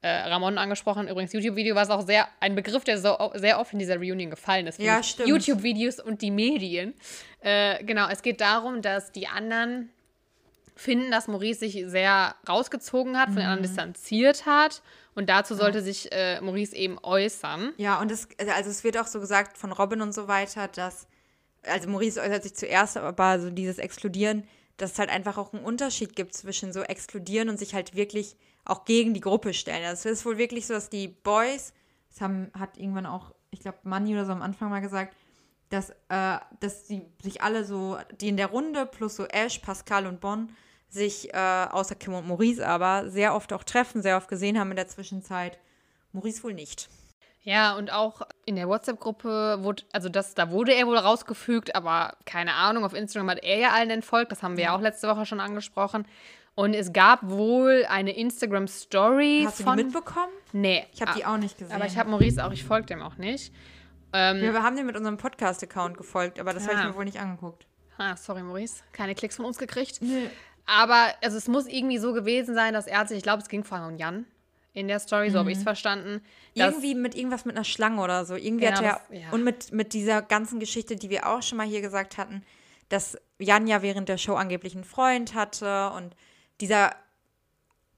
äh, 0.00 0.08
Ramon 0.08 0.58
angesprochen. 0.58 1.08
Übrigens, 1.08 1.32
YouTube-Video 1.32 1.74
war 1.74 1.82
es 1.82 1.90
auch 1.90 2.06
sehr 2.06 2.28
ein 2.40 2.54
Begriff, 2.54 2.84
der 2.84 2.98
so 2.98 3.16
sehr 3.34 3.58
oft 3.60 3.72
in 3.72 3.78
dieser 3.80 3.96
Reunion 3.96 4.30
gefallen 4.30 4.66
ist. 4.68 4.78
Ja, 4.78 5.02
stimmt. 5.02 5.28
YouTube-Videos 5.28 6.00
und 6.00 6.22
die 6.22 6.30
Medien. 6.30 6.94
Äh, 7.40 7.82
genau, 7.84 8.08
es 8.08 8.22
geht 8.22 8.40
darum, 8.40 8.80
dass 8.80 9.12
die 9.12 9.26
anderen 9.26 9.90
finden, 10.78 11.10
dass 11.10 11.26
Maurice 11.28 11.60
sich 11.60 11.84
sehr 11.86 12.34
rausgezogen 12.48 13.18
hat, 13.18 13.28
von 13.28 13.36
den 13.36 13.44
Mhm. 13.46 13.50
anderen 13.52 13.62
distanziert 13.64 14.46
hat. 14.46 14.82
Und 15.14 15.28
dazu 15.28 15.54
sollte 15.56 15.82
sich 15.82 16.12
äh, 16.12 16.40
Maurice 16.40 16.76
eben 16.76 16.98
äußern. 17.02 17.72
Ja, 17.76 18.00
und 18.00 18.12
es, 18.12 18.28
also 18.38 18.70
es 18.70 18.84
wird 18.84 18.96
auch 18.96 19.08
so 19.08 19.18
gesagt 19.18 19.58
von 19.58 19.72
Robin 19.72 20.00
und 20.00 20.12
so 20.14 20.28
weiter, 20.28 20.68
dass, 20.68 21.08
also 21.64 21.88
Maurice 21.88 22.20
äußert 22.20 22.44
sich 22.44 22.54
zuerst, 22.54 22.96
aber 22.96 23.40
so 23.40 23.50
dieses 23.50 23.78
Exkludieren, 23.78 24.44
dass 24.76 24.92
es 24.92 24.98
halt 25.00 25.10
einfach 25.10 25.36
auch 25.36 25.52
einen 25.52 25.64
Unterschied 25.64 26.14
gibt 26.14 26.34
zwischen 26.34 26.72
so 26.72 26.82
Exkludieren 26.82 27.48
und 27.48 27.58
sich 27.58 27.74
halt 27.74 27.96
wirklich 27.96 28.36
auch 28.64 28.84
gegen 28.84 29.12
die 29.12 29.20
Gruppe 29.20 29.52
stellen. 29.54 29.84
Also 29.84 30.08
es 30.08 30.20
ist 30.20 30.26
wohl 30.26 30.38
wirklich 30.38 30.68
so, 30.68 30.74
dass 30.74 30.88
die 30.88 31.08
Boys, 31.08 31.72
das 32.10 32.20
haben, 32.20 32.52
hat 32.56 32.78
irgendwann 32.78 33.06
auch, 33.06 33.34
ich 33.50 33.58
glaube, 33.60 33.78
Manni 33.82 34.12
oder 34.12 34.24
so 34.26 34.30
am 34.32 34.42
Anfang 34.42 34.70
mal 34.70 34.80
gesagt, 34.80 35.16
dass, 35.70 35.90
äh, 36.08 36.38
dass 36.60 36.86
sie 36.86 37.02
sich 37.22 37.42
alle 37.42 37.64
so, 37.64 37.98
die 38.20 38.28
in 38.28 38.36
der 38.36 38.46
Runde 38.46 38.86
plus 38.86 39.16
so 39.16 39.24
Ash, 39.26 39.58
Pascal 39.58 40.06
und 40.06 40.20
Bonn 40.20 40.50
sich, 40.88 41.32
äh, 41.34 41.66
außer 41.70 41.94
Kim 41.94 42.14
und 42.14 42.26
Maurice 42.26 42.66
aber, 42.66 43.10
sehr 43.10 43.34
oft 43.34 43.52
auch 43.52 43.64
treffen, 43.64 44.02
sehr 44.02 44.16
oft 44.16 44.28
gesehen 44.28 44.58
haben 44.58 44.70
in 44.70 44.76
der 44.76 44.88
Zwischenzeit. 44.88 45.58
Maurice 46.12 46.42
wohl 46.42 46.54
nicht. 46.54 46.88
Ja, 47.42 47.76
und 47.76 47.92
auch 47.92 48.22
in 48.44 48.56
der 48.56 48.68
WhatsApp-Gruppe 48.68 49.58
wurde, 49.62 49.82
also 49.92 50.08
das, 50.08 50.34
da 50.34 50.50
wurde 50.50 50.74
er 50.74 50.86
wohl 50.86 50.98
rausgefügt, 50.98 51.74
aber 51.74 52.14
keine 52.26 52.54
Ahnung, 52.54 52.84
auf 52.84 52.94
Instagram 52.94 53.30
hat 53.30 53.42
er 53.42 53.58
ja 53.58 53.70
allen 53.70 53.90
entfolgt, 53.90 54.32
das 54.32 54.42
haben 54.42 54.56
wir 54.56 54.64
ja 54.64 54.76
auch 54.76 54.80
letzte 54.80 55.08
Woche 55.08 55.24
schon 55.24 55.40
angesprochen. 55.40 56.06
Und 56.54 56.74
es 56.74 56.92
gab 56.92 57.20
wohl 57.22 57.86
eine 57.88 58.16
Instagram-Story 58.16 59.44
Hast 59.46 59.60
du 59.60 59.64
von. 59.64 59.76
die 59.76 59.84
mitbekommen? 59.84 60.32
Nee. 60.52 60.84
Ich 60.92 61.00
habe 61.00 61.12
die 61.14 61.24
ah, 61.24 61.34
auch 61.34 61.38
nicht 61.38 61.56
gesehen. 61.56 61.74
Aber 61.74 61.86
ich 61.86 61.96
habe 61.96 62.10
Maurice 62.10 62.44
auch, 62.44 62.50
ich 62.50 62.64
folge 62.64 62.86
dem 62.86 63.00
auch 63.00 63.16
nicht. 63.16 63.52
Ähm, 64.12 64.40
wir 64.40 64.62
haben 64.62 64.76
den 64.76 64.84
mit 64.84 64.96
unserem 64.96 65.18
Podcast-Account 65.18 65.96
gefolgt, 65.96 66.40
aber 66.40 66.52
das 66.52 66.66
habe 66.66 66.80
ich 66.80 66.84
mir 66.84 66.94
wohl 66.96 67.04
nicht 67.04 67.20
angeguckt. 67.20 67.66
ah, 67.98 68.16
sorry, 68.16 68.42
Maurice, 68.42 68.82
keine 68.92 69.14
Klicks 69.14 69.36
von 69.36 69.44
uns 69.44 69.58
gekriegt. 69.58 70.02
Nö. 70.02 70.26
Aber 70.70 71.14
also 71.22 71.38
es 71.38 71.48
muss 71.48 71.66
irgendwie 71.66 71.96
so 71.98 72.12
gewesen 72.12 72.54
sein, 72.54 72.74
dass 72.74 72.86
er 72.86 73.06
sich, 73.06 73.16
ich 73.18 73.22
glaube, 73.22 73.42
es 73.42 73.48
ging 73.48 73.64
vor 73.64 73.78
allem 73.78 73.94
um 73.94 73.98
Jan 73.98 74.26
in 74.74 74.86
der 74.86 74.98
Story, 75.00 75.30
so 75.30 75.38
habe 75.38 75.50
ich 75.50 75.56
es 75.58 75.64
verstanden. 75.64 76.20
Irgendwie 76.54 76.94
mit 76.94 77.14
irgendwas 77.16 77.44
mit 77.46 77.56
einer 77.56 77.64
Schlange 77.64 78.00
oder 78.02 78.24
so. 78.26 78.34
Irgendwie 78.36 78.66
Genau, 78.66 78.82
er. 78.82 79.00
das- 79.10 79.18
ja. 79.18 79.30
Und 79.30 79.42
mit, 79.44 79.72
mit 79.72 79.92
dieser 79.94 80.20
ganzen 80.22 80.60
Geschichte, 80.60 80.94
die 80.96 81.08
wir 81.10 81.26
auch 81.26 81.42
schon 81.42 81.56
mal 81.58 81.66
hier 81.66 81.80
gesagt 81.80 82.18
hatten, 82.18 82.42
dass 82.90 83.16
Jan 83.38 83.66
ja 83.66 83.80
während 83.82 84.08
der 84.08 84.18
Show 84.18 84.34
angeblich 84.34 84.74
einen 84.74 84.84
Freund 84.84 85.34
hatte 85.34 85.90
und 85.96 86.14
dieser 86.60 86.94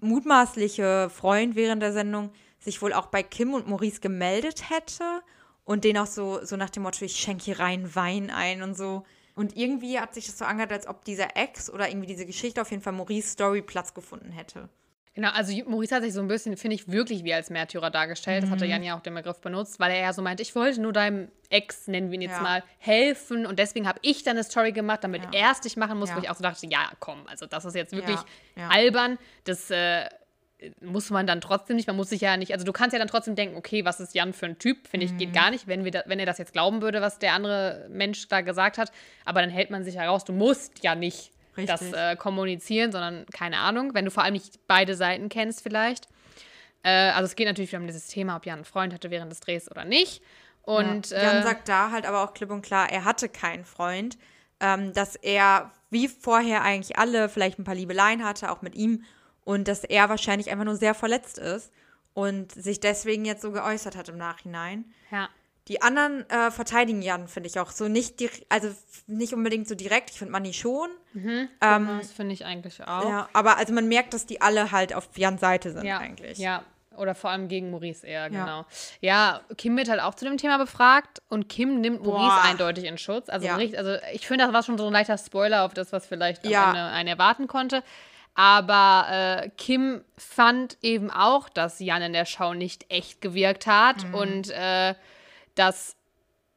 mutmaßliche 0.00 1.10
Freund 1.10 1.54
während 1.56 1.82
der 1.82 1.92
Sendung 1.92 2.30
sich 2.58 2.80
wohl 2.82 2.92
auch 2.92 3.06
bei 3.06 3.22
Kim 3.22 3.52
und 3.54 3.68
Maurice 3.68 4.00
gemeldet 4.00 4.70
hätte 4.70 5.22
und 5.64 5.84
den 5.84 5.98
auch 5.98 6.06
so, 6.06 6.44
so 6.44 6.56
nach 6.56 6.70
dem 6.70 6.82
Motto, 6.84 7.04
ich 7.04 7.16
schenke 7.16 7.44
hier 7.44 7.58
rein 7.60 7.94
Wein 7.94 8.30
ein 8.30 8.62
und 8.62 8.76
so. 8.76 9.04
Und 9.40 9.56
irgendwie 9.56 9.98
hat 9.98 10.12
sich 10.12 10.26
das 10.26 10.36
so 10.36 10.44
angehört, 10.44 10.70
als 10.72 10.86
ob 10.86 11.02
dieser 11.06 11.34
Ex 11.34 11.70
oder 11.70 11.88
irgendwie 11.88 12.06
diese 12.06 12.26
Geschichte 12.26 12.60
auf 12.60 12.70
jeden 12.70 12.82
Fall 12.82 12.92
Maurice 12.92 13.28
Story 13.30 13.62
Platz 13.62 13.94
gefunden 13.94 14.32
hätte. 14.32 14.68
Genau, 15.14 15.30
also 15.30 15.50
Maurice 15.66 15.94
hat 15.96 16.02
sich 16.02 16.12
so 16.12 16.20
ein 16.20 16.28
bisschen, 16.28 16.58
finde 16.58 16.74
ich, 16.76 16.88
wirklich 16.88 17.24
wie 17.24 17.32
als 17.32 17.48
Märtyrer 17.48 17.90
dargestellt. 17.90 18.42
Das 18.42 18.50
hatte 18.50 18.66
Mhm. 18.66 18.70
Jan 18.70 18.82
ja 18.82 18.96
auch 18.98 19.00
den 19.00 19.14
Begriff 19.14 19.40
benutzt, 19.40 19.80
weil 19.80 19.92
er 19.92 20.00
ja 20.02 20.12
so 20.12 20.20
meinte, 20.20 20.42
ich 20.42 20.54
wollte 20.54 20.80
nur 20.82 20.92
deinem 20.92 21.28
Ex, 21.48 21.88
nennen 21.88 22.10
wir 22.10 22.16
ihn 22.16 22.20
jetzt 22.22 22.36
Ja. 22.36 22.42
mal, 22.42 22.62
helfen. 22.78 23.46
Und 23.46 23.58
deswegen 23.58 23.88
habe 23.88 23.98
ich 24.02 24.22
dann 24.24 24.36
eine 24.36 24.44
Story 24.44 24.72
gemacht, 24.72 25.02
damit 25.02 25.22
Ja. 25.24 25.30
er 25.32 25.50
es 25.52 25.60
dich 25.62 25.76
machen 25.78 25.98
muss, 25.98 26.10
Ja. 26.10 26.16
wo 26.16 26.20
ich 26.20 26.28
auch 26.28 26.36
so 26.36 26.42
dachte, 26.42 26.66
ja, 26.66 26.90
komm, 27.00 27.26
also 27.26 27.46
das 27.46 27.64
ist 27.64 27.74
jetzt 27.74 27.92
wirklich 27.94 28.20
albern. 28.68 29.18
Das 29.44 29.70
äh, 29.70 30.04
muss 30.80 31.10
man 31.10 31.26
dann 31.26 31.40
trotzdem 31.40 31.76
nicht. 31.76 31.86
Man 31.86 31.96
muss 31.96 32.10
sich 32.10 32.20
ja 32.20 32.36
nicht, 32.36 32.52
also 32.52 32.64
du 32.64 32.72
kannst 32.72 32.92
ja 32.92 32.98
dann 32.98 33.08
trotzdem 33.08 33.34
denken, 33.34 33.56
okay, 33.56 33.84
was 33.84 34.00
ist 34.00 34.14
Jan 34.14 34.32
für 34.32 34.46
ein 34.46 34.58
Typ? 34.58 34.86
Finde 34.88 35.06
ich, 35.06 35.12
Mhm. 35.12 35.18
geht 35.18 35.32
gar 35.32 35.50
nicht, 35.50 35.66
wenn, 35.66 35.84
wir 35.84 35.90
da, 35.90 36.02
wenn 36.06 36.18
er 36.18 36.26
das 36.26 36.38
jetzt 36.38 36.52
glauben 36.52 36.82
würde, 36.82 37.00
was 37.00 37.18
der 37.18 37.32
andere 37.34 37.86
Mensch 37.90 38.28
da 38.28 38.40
gesagt 38.42 38.78
hat. 38.78 38.92
Aber 39.24 39.40
dann 39.40 39.50
hält 39.50 39.70
man 39.70 39.84
sich 39.84 39.96
heraus, 39.96 40.24
du 40.24 40.32
musst 40.32 40.82
ja 40.82 40.94
nicht 40.94 41.32
das 41.56 41.82
Richtig. 41.82 41.98
äh, 41.98 42.16
kommunizieren, 42.16 42.92
sondern 42.92 43.26
keine 43.32 43.58
Ahnung, 43.58 43.92
wenn 43.94 44.04
du 44.04 44.10
vor 44.10 44.22
allem 44.22 44.34
nicht 44.34 44.66
beide 44.66 44.94
Seiten 44.94 45.28
kennst 45.28 45.62
vielleicht. 45.62 46.08
Äh, 46.82 47.10
also 47.10 47.24
es 47.24 47.36
geht 47.36 47.46
natürlich 47.46 47.70
wieder 47.72 47.80
um 47.80 47.86
dieses 47.86 48.06
Thema, 48.06 48.36
ob 48.36 48.46
Jan 48.46 48.56
einen 48.56 48.64
Freund 48.64 48.94
hatte 48.94 49.10
während 49.10 49.30
des 49.30 49.40
Drehs 49.40 49.70
oder 49.70 49.84
nicht. 49.84 50.22
Und 50.62 51.10
ja. 51.10 51.22
Jan 51.22 51.36
äh, 51.38 51.42
sagt 51.42 51.68
da 51.68 51.90
halt 51.90 52.06
aber 52.06 52.22
auch 52.22 52.34
klipp 52.34 52.50
und 52.50 52.62
klar, 52.62 52.90
er 52.90 53.04
hatte 53.04 53.28
keinen 53.28 53.64
Freund, 53.64 54.16
ähm, 54.60 54.92
dass 54.92 55.16
er 55.16 55.70
wie 55.90 56.06
vorher 56.08 56.62
eigentlich 56.62 56.98
alle 56.98 57.28
vielleicht 57.28 57.58
ein 57.58 57.64
paar 57.64 57.74
Liebeleien 57.74 58.24
hatte, 58.24 58.50
auch 58.52 58.62
mit 58.62 58.74
ihm, 58.74 59.04
und 59.44 59.68
dass 59.68 59.84
er 59.84 60.08
wahrscheinlich 60.08 60.50
einfach 60.50 60.64
nur 60.64 60.76
sehr 60.76 60.94
verletzt 60.94 61.38
ist 61.38 61.72
und 62.14 62.52
sich 62.52 62.80
deswegen 62.80 63.24
jetzt 63.24 63.42
so 63.42 63.52
geäußert 63.52 63.96
hat 63.96 64.08
im 64.08 64.16
Nachhinein. 64.18 64.84
ja. 65.10 65.28
Die 65.68 65.82
anderen 65.82 66.28
äh, 66.30 66.50
verteidigen 66.50 67.00
Jan, 67.00 67.28
finde 67.28 67.48
ich 67.48 67.60
auch 67.60 67.70
so 67.70 67.86
nicht, 67.86 68.16
also 68.48 68.74
nicht 69.06 69.34
unbedingt 69.34 69.68
so 69.68 69.76
direkt. 69.76 70.10
Ich 70.10 70.18
finde 70.18 70.32
Manni 70.32 70.52
schon. 70.52 70.88
Ähm, 71.14 71.98
das 72.00 72.10
finde 72.10 72.32
ich 72.32 72.44
eigentlich 72.44 72.82
auch. 72.82 73.08
ja, 73.08 73.28
aber 73.34 73.56
also 73.56 73.72
man 73.72 73.86
merkt, 73.86 74.12
dass 74.12 74.26
die 74.26 74.40
alle 74.40 74.72
halt 74.72 74.92
auf 74.94 75.08
Jans 75.16 75.40
Seite 75.40 75.70
sind 75.70 75.84
ja, 75.84 75.98
eigentlich. 75.98 76.38
Ja, 76.38 76.64
oder 76.96 77.14
vor 77.14 77.30
allem 77.30 77.46
gegen 77.46 77.70
Maurice 77.70 78.04
eher, 78.04 78.28
genau. 78.30 78.66
Ja, 79.00 79.42
Kim 79.58 79.76
wird 79.76 79.88
halt 79.88 80.00
auch 80.00 80.14
zu 80.16 80.24
dem 80.24 80.38
Thema 80.38 80.58
befragt 80.58 81.22
und 81.28 81.48
Kim 81.48 81.80
nimmt 81.80 82.02
Maurice 82.04 82.26
Boah. 82.34 82.42
eindeutig 82.50 82.84
in 82.84 82.98
Schutz. 82.98 83.28
Also, 83.28 83.46
Ja. 83.46 83.54
also 83.54 83.96
ich 84.12 84.26
finde, 84.26 84.46
das 84.46 84.52
war 84.52 84.64
schon 84.64 84.76
so 84.76 84.86
ein 84.86 84.92
leichter 84.92 85.18
Spoiler 85.18 85.62
auf 85.64 85.72
das, 85.72 85.92
was 85.92 86.04
vielleicht 86.04 86.44
Ja. 86.46 86.72
Einen 86.90 87.08
erwarten 87.08 87.46
konnte. 87.46 87.84
Aber 88.34 89.06
äh, 89.44 89.50
Kim 89.56 90.02
fand 90.16 90.78
eben 90.82 91.10
auch, 91.10 91.48
dass 91.48 91.78
Jan 91.80 92.02
in 92.02 92.12
der 92.12 92.26
Show 92.26 92.54
nicht 92.54 92.86
echt 92.88 93.20
gewirkt 93.20 93.66
hat 93.66 94.04
Mhm. 94.04 94.14
und 94.14 94.50
äh, 94.50 94.94
dass 95.54 95.96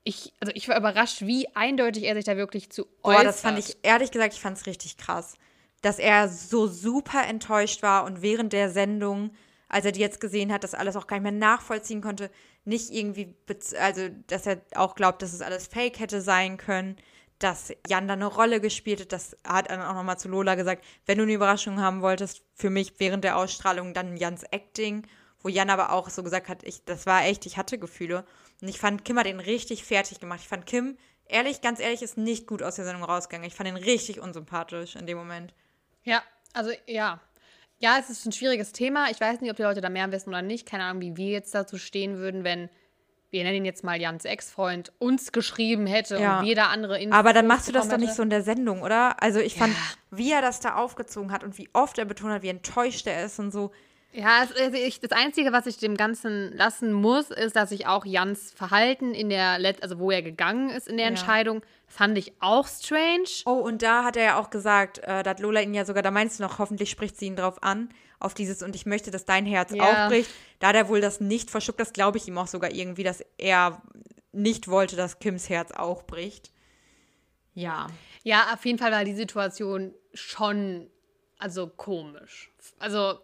ich, 0.03 0.33
also 0.39 0.51
ich 0.55 0.67
war 0.67 0.77
überrascht, 0.77 1.21
wie 1.21 1.47
eindeutig 1.55 2.03
er 2.03 2.15
sich 2.15 2.25
da 2.25 2.35
wirklich 2.37 2.69
zu 2.69 2.83
äußert. 3.03 3.21
Boah, 3.21 3.23
das 3.23 3.41
fand 3.41 3.57
ich, 3.59 3.77
ehrlich 3.83 4.11
gesagt, 4.11 4.33
ich 4.33 4.41
fand 4.41 4.57
es 4.57 4.65
richtig 4.65 4.97
krass. 4.97 5.35
Dass 5.81 5.99
er 5.99 6.29
so 6.29 6.67
super 6.67 7.25
enttäuscht 7.25 7.81
war 7.83 8.03
und 8.05 8.21
während 8.21 8.53
der 8.53 8.69
Sendung, 8.69 9.31
als 9.67 9.85
er 9.85 9.91
die 9.91 9.99
jetzt 10.01 10.21
gesehen 10.21 10.51
hat, 10.53 10.63
das 10.63 10.73
alles 10.73 10.95
auch 10.95 11.07
gar 11.07 11.17
nicht 11.17 11.23
mehr 11.23 11.31
nachvollziehen 11.31 12.01
konnte, 12.01 12.29
nicht 12.65 12.91
irgendwie, 12.91 13.33
also, 13.79 14.09
dass 14.27 14.45
er 14.45 14.61
auch 14.75 14.95
glaubt, 14.95 15.21
dass 15.21 15.33
es 15.33 15.41
alles 15.41 15.67
Fake 15.67 15.99
hätte 15.99 16.21
sein 16.21 16.57
können, 16.57 16.97
dass 17.43 17.73
Jan 17.87 18.07
da 18.07 18.13
eine 18.13 18.25
Rolle 18.25 18.61
gespielt 18.61 19.01
hat, 19.01 19.11
das 19.11 19.37
hat 19.45 19.67
er 19.67 19.77
dann 19.77 19.85
auch 19.85 19.95
nochmal 19.95 20.17
zu 20.17 20.29
Lola 20.29 20.55
gesagt, 20.55 20.83
wenn 21.05 21.17
du 21.17 21.23
eine 21.23 21.33
Überraschung 21.33 21.81
haben 21.81 22.01
wolltest, 22.01 22.41
für 22.53 22.69
mich 22.69 22.93
während 22.99 23.23
der 23.23 23.37
Ausstrahlung, 23.37 23.93
dann 23.93 24.15
Jans 24.15 24.43
Acting, 24.43 25.05
wo 25.41 25.49
Jan 25.49 25.69
aber 25.69 25.91
auch 25.91 26.09
so 26.09 26.23
gesagt 26.23 26.47
hat, 26.47 26.63
ich, 26.63 26.85
das 26.85 27.05
war 27.05 27.25
echt, 27.25 27.45
ich 27.45 27.57
hatte 27.57 27.77
Gefühle. 27.77 28.25
Und 28.61 28.69
ich 28.69 28.79
fand, 28.79 29.03
Kim 29.03 29.19
hat 29.19 29.25
den 29.25 29.41
richtig 29.41 29.83
fertig 29.83 30.21
gemacht. 30.21 30.39
Ich 30.41 30.47
fand 30.47 30.65
Kim, 30.65 30.97
ehrlich, 31.25 31.59
ganz 31.61 31.81
ehrlich, 31.81 32.01
ist 32.01 32.17
nicht 32.17 32.47
gut 32.47 32.63
aus 32.63 32.75
der 32.75 32.85
Sendung 32.85 33.03
rausgegangen. 33.03 33.47
Ich 33.47 33.55
fand 33.55 33.69
ihn 33.69 33.75
richtig 33.75 34.21
unsympathisch 34.21 34.95
in 34.95 35.05
dem 35.05 35.17
Moment. 35.17 35.53
Ja, 36.03 36.23
also 36.53 36.71
ja. 36.87 37.19
Ja, 37.79 37.97
es 37.99 38.09
ist 38.09 38.25
ein 38.25 38.31
schwieriges 38.31 38.71
Thema. 38.71 39.09
Ich 39.11 39.19
weiß 39.19 39.41
nicht, 39.41 39.51
ob 39.51 39.57
die 39.57 39.63
Leute 39.63 39.81
da 39.81 39.89
mehr 39.89 40.09
wissen 40.13 40.29
oder 40.29 40.41
nicht. 40.41 40.65
Keine 40.65 40.85
Ahnung, 40.85 41.01
wie 41.01 41.17
wir 41.17 41.31
jetzt 41.31 41.53
dazu 41.53 41.77
stehen 41.77 42.15
würden, 42.15 42.45
wenn, 42.45 42.69
wir 43.33 43.43
nennen 43.43 43.57
ihn 43.57 43.65
jetzt 43.65 43.83
mal 43.83 43.99
Jans 43.99 44.25
Ex-Freund, 44.25 44.93
uns 44.99 45.31
geschrieben 45.31 45.87
hätte 45.87 46.17
Ja. 46.19 46.39
und 46.39 46.45
da 46.55 46.67
andere 46.67 47.01
Infos 47.01 47.17
Aber 47.17 47.33
dann 47.33 47.47
machst 47.47 47.67
du 47.67 47.71
das 47.71 47.89
doch 47.89 47.97
nicht 47.97 48.13
so 48.13 48.21
in 48.21 48.29
der 48.29 48.43
Sendung, 48.43 48.83
oder? 48.83 49.21
Also 49.21 49.39
ich 49.39 49.55
fand, 49.55 49.75
wie 50.11 50.31
er 50.31 50.41
das 50.43 50.59
da 50.59 50.75
aufgezogen 50.75 51.31
hat 51.31 51.43
und 51.43 51.57
wie 51.57 51.67
oft 51.73 51.97
er 51.97 52.05
betont 52.05 52.31
hat, 52.31 52.43
wie 52.43 52.49
enttäuscht 52.49 53.07
er 53.07 53.25
ist 53.25 53.39
und 53.39 53.51
so. 53.51 53.71
Ja, 54.13 54.41
also 54.41 54.53
ich, 54.75 54.99
das 54.99 55.11
Einzige, 55.11 55.51
was 55.51 55.65
ich 55.65 55.77
dem 55.79 55.97
Ganzen 55.97 56.55
lassen 56.55 56.93
muss, 56.93 57.31
ist, 57.31 57.55
dass 57.55 57.71
ich 57.71 57.87
auch 57.87 58.05
Jans 58.05 58.51
Verhalten 58.51 59.13
in 59.15 59.29
der, 59.29 59.57
Let 59.57 59.81
also 59.81 59.97
wo 59.97 60.11
er 60.11 60.21
gegangen 60.21 60.69
ist 60.69 60.87
in 60.87 60.97
der 60.97 61.05
Ja. 61.07 61.09
Entscheidung, 61.09 61.63
fand 61.87 62.15
ich 62.17 62.31
auch 62.39 62.67
strange. 62.67 63.27
Oh, 63.45 63.53
und 63.53 63.81
da 63.81 64.03
hat 64.03 64.15
er 64.15 64.23
ja 64.23 64.39
auch 64.39 64.51
gesagt, 64.51 64.99
äh, 64.99 65.23
da 65.23 65.31
hat 65.31 65.39
Lola 65.39 65.61
ihn 65.61 65.73
ja 65.73 65.83
sogar, 65.83 66.03
da 66.03 66.11
meinst 66.11 66.37
du 66.39 66.43
noch, 66.43 66.59
hoffentlich 66.59 66.91
spricht 66.91 67.17
sie 67.17 67.25
ihn 67.25 67.35
drauf 67.35 67.63
an, 67.63 67.89
auf 68.19 68.35
dieses, 68.35 68.61
und 68.61 68.75
ich 68.75 68.85
möchte, 68.85 69.09
dass 69.09 69.25
dein 69.25 69.45
Herz 69.47 69.73
Ja. 69.73 70.05
aufbricht. 70.05 70.29
Da 70.59 70.67
hat 70.69 70.75
er 70.75 70.89
wohl 70.89 71.01
das 71.01 71.19
nicht 71.19 71.49
verschluckt, 71.49 71.79
das 71.79 71.91
glaube 71.91 72.19
ich 72.19 72.27
ihm 72.27 72.37
auch 72.37 72.47
sogar 72.47 72.71
irgendwie, 72.71 73.03
dass 73.03 73.25
er 73.39 73.81
nicht 74.31 74.67
wollte, 74.67 74.95
dass 74.95 75.17
Kims 75.19 75.49
Herz 75.49 75.71
auch 75.71 76.03
bricht. 76.03 76.51
Ja. 77.55 77.87
Ja, 78.23 78.53
auf 78.53 78.63
jeden 78.65 78.77
Fall 78.77 78.91
war 78.91 79.03
die 79.05 79.15
Situation 79.15 79.93
schon, 80.13 80.89
also 81.39 81.67
komisch. 81.67 82.51
Also, 82.79 83.19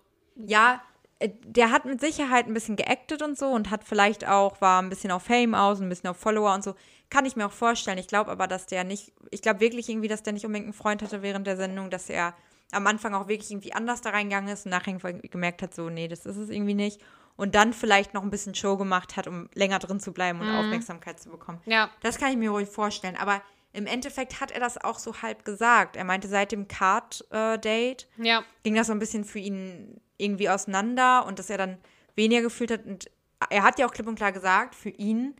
Ja, 0.45 0.81
äh, 1.19 1.29
der 1.45 1.71
hat 1.71 1.85
mit 1.85 1.99
Sicherheit 2.01 2.47
ein 2.47 2.53
bisschen 2.53 2.75
geactet 2.75 3.21
und 3.21 3.37
so 3.37 3.47
und 3.47 3.69
hat 3.69 3.83
vielleicht 3.83 4.27
auch, 4.27 4.61
war 4.61 4.81
ein 4.81 4.89
bisschen 4.89 5.11
auf 5.11 5.23
Fame 5.23 5.53
aus, 5.55 5.79
ein 5.81 5.89
bisschen 5.89 6.09
auf 6.09 6.17
Follower 6.17 6.53
und 6.53 6.63
so. 6.63 6.75
Kann 7.09 7.25
ich 7.25 7.35
mir 7.35 7.45
auch 7.47 7.51
vorstellen. 7.51 7.97
Ich 7.97 8.07
glaube 8.07 8.31
aber, 8.31 8.47
dass 8.47 8.65
der 8.67 8.83
nicht, 8.83 9.11
ich 9.31 9.41
glaube 9.41 9.59
wirklich 9.59 9.89
irgendwie, 9.89 10.07
dass 10.07 10.23
der 10.23 10.33
nicht 10.33 10.45
unbedingt 10.45 10.67
einen 10.67 10.73
Freund 10.73 11.01
hatte 11.01 11.21
während 11.21 11.47
der 11.47 11.57
Sendung, 11.57 11.89
dass 11.89 12.09
er 12.09 12.33
am 12.71 12.85
Anfang 12.85 13.15
auch 13.15 13.27
wirklich 13.27 13.49
irgendwie 13.51 13.73
anders 13.73 14.01
da 14.01 14.11
reingegangen 14.11 14.53
ist 14.53 14.65
und 14.65 14.71
nachher 14.71 14.93
gemerkt 14.93 15.61
hat, 15.63 15.73
so, 15.73 15.89
nee, 15.89 16.07
das 16.07 16.25
ist 16.25 16.37
es 16.37 16.49
irgendwie 16.49 16.75
nicht. 16.75 17.01
Und 17.35 17.55
dann 17.55 17.73
vielleicht 17.73 18.13
noch 18.13 18.21
ein 18.21 18.29
bisschen 18.29 18.53
Show 18.53 18.77
gemacht 18.77 19.17
hat, 19.17 19.25
um 19.25 19.49
länger 19.55 19.79
drin 19.79 19.99
zu 19.99 20.11
bleiben 20.11 20.39
und 20.41 20.49
Aufmerksamkeit 20.49 21.19
zu 21.19 21.29
bekommen. 21.29 21.61
ja. 21.65 21.89
Das 22.01 22.17
kann 22.17 22.31
ich 22.31 22.37
mir 22.37 22.51
ruhig 22.51 22.69
vorstellen. 22.69 23.15
Aber 23.15 23.41
im 23.71 23.87
Endeffekt 23.87 24.41
hat 24.41 24.51
er 24.51 24.59
das 24.59 24.77
auch 24.77 24.99
so 24.99 25.21
halb 25.21 25.45
gesagt. 25.45 25.95
Er 25.95 26.03
meinte, 26.03 26.27
seit 26.27 26.51
dem 26.51 26.67
Card-Date 26.67 28.07
Ja, 28.17 28.43
ging 28.63 28.75
das 28.75 28.87
so 28.87 28.93
ein 28.93 28.99
bisschen 28.99 29.23
für 29.23 29.39
ihn 29.39 29.99
irgendwie 30.19 30.49
auseinander 30.49 31.25
und 31.25 31.39
dass 31.39 31.49
er 31.49 31.57
dann 31.57 31.77
weniger 32.15 32.41
gefühlt 32.43 32.69
hat. 32.71 32.85
Und 32.85 33.09
er 33.49 33.63
hat 33.63 33.79
ja 33.79 33.87
auch 33.87 33.91
klipp 33.91 34.05
und 34.07 34.15
klar 34.15 34.31
gesagt, 34.31 34.75
für 34.75 34.89
ihn, 34.89 35.35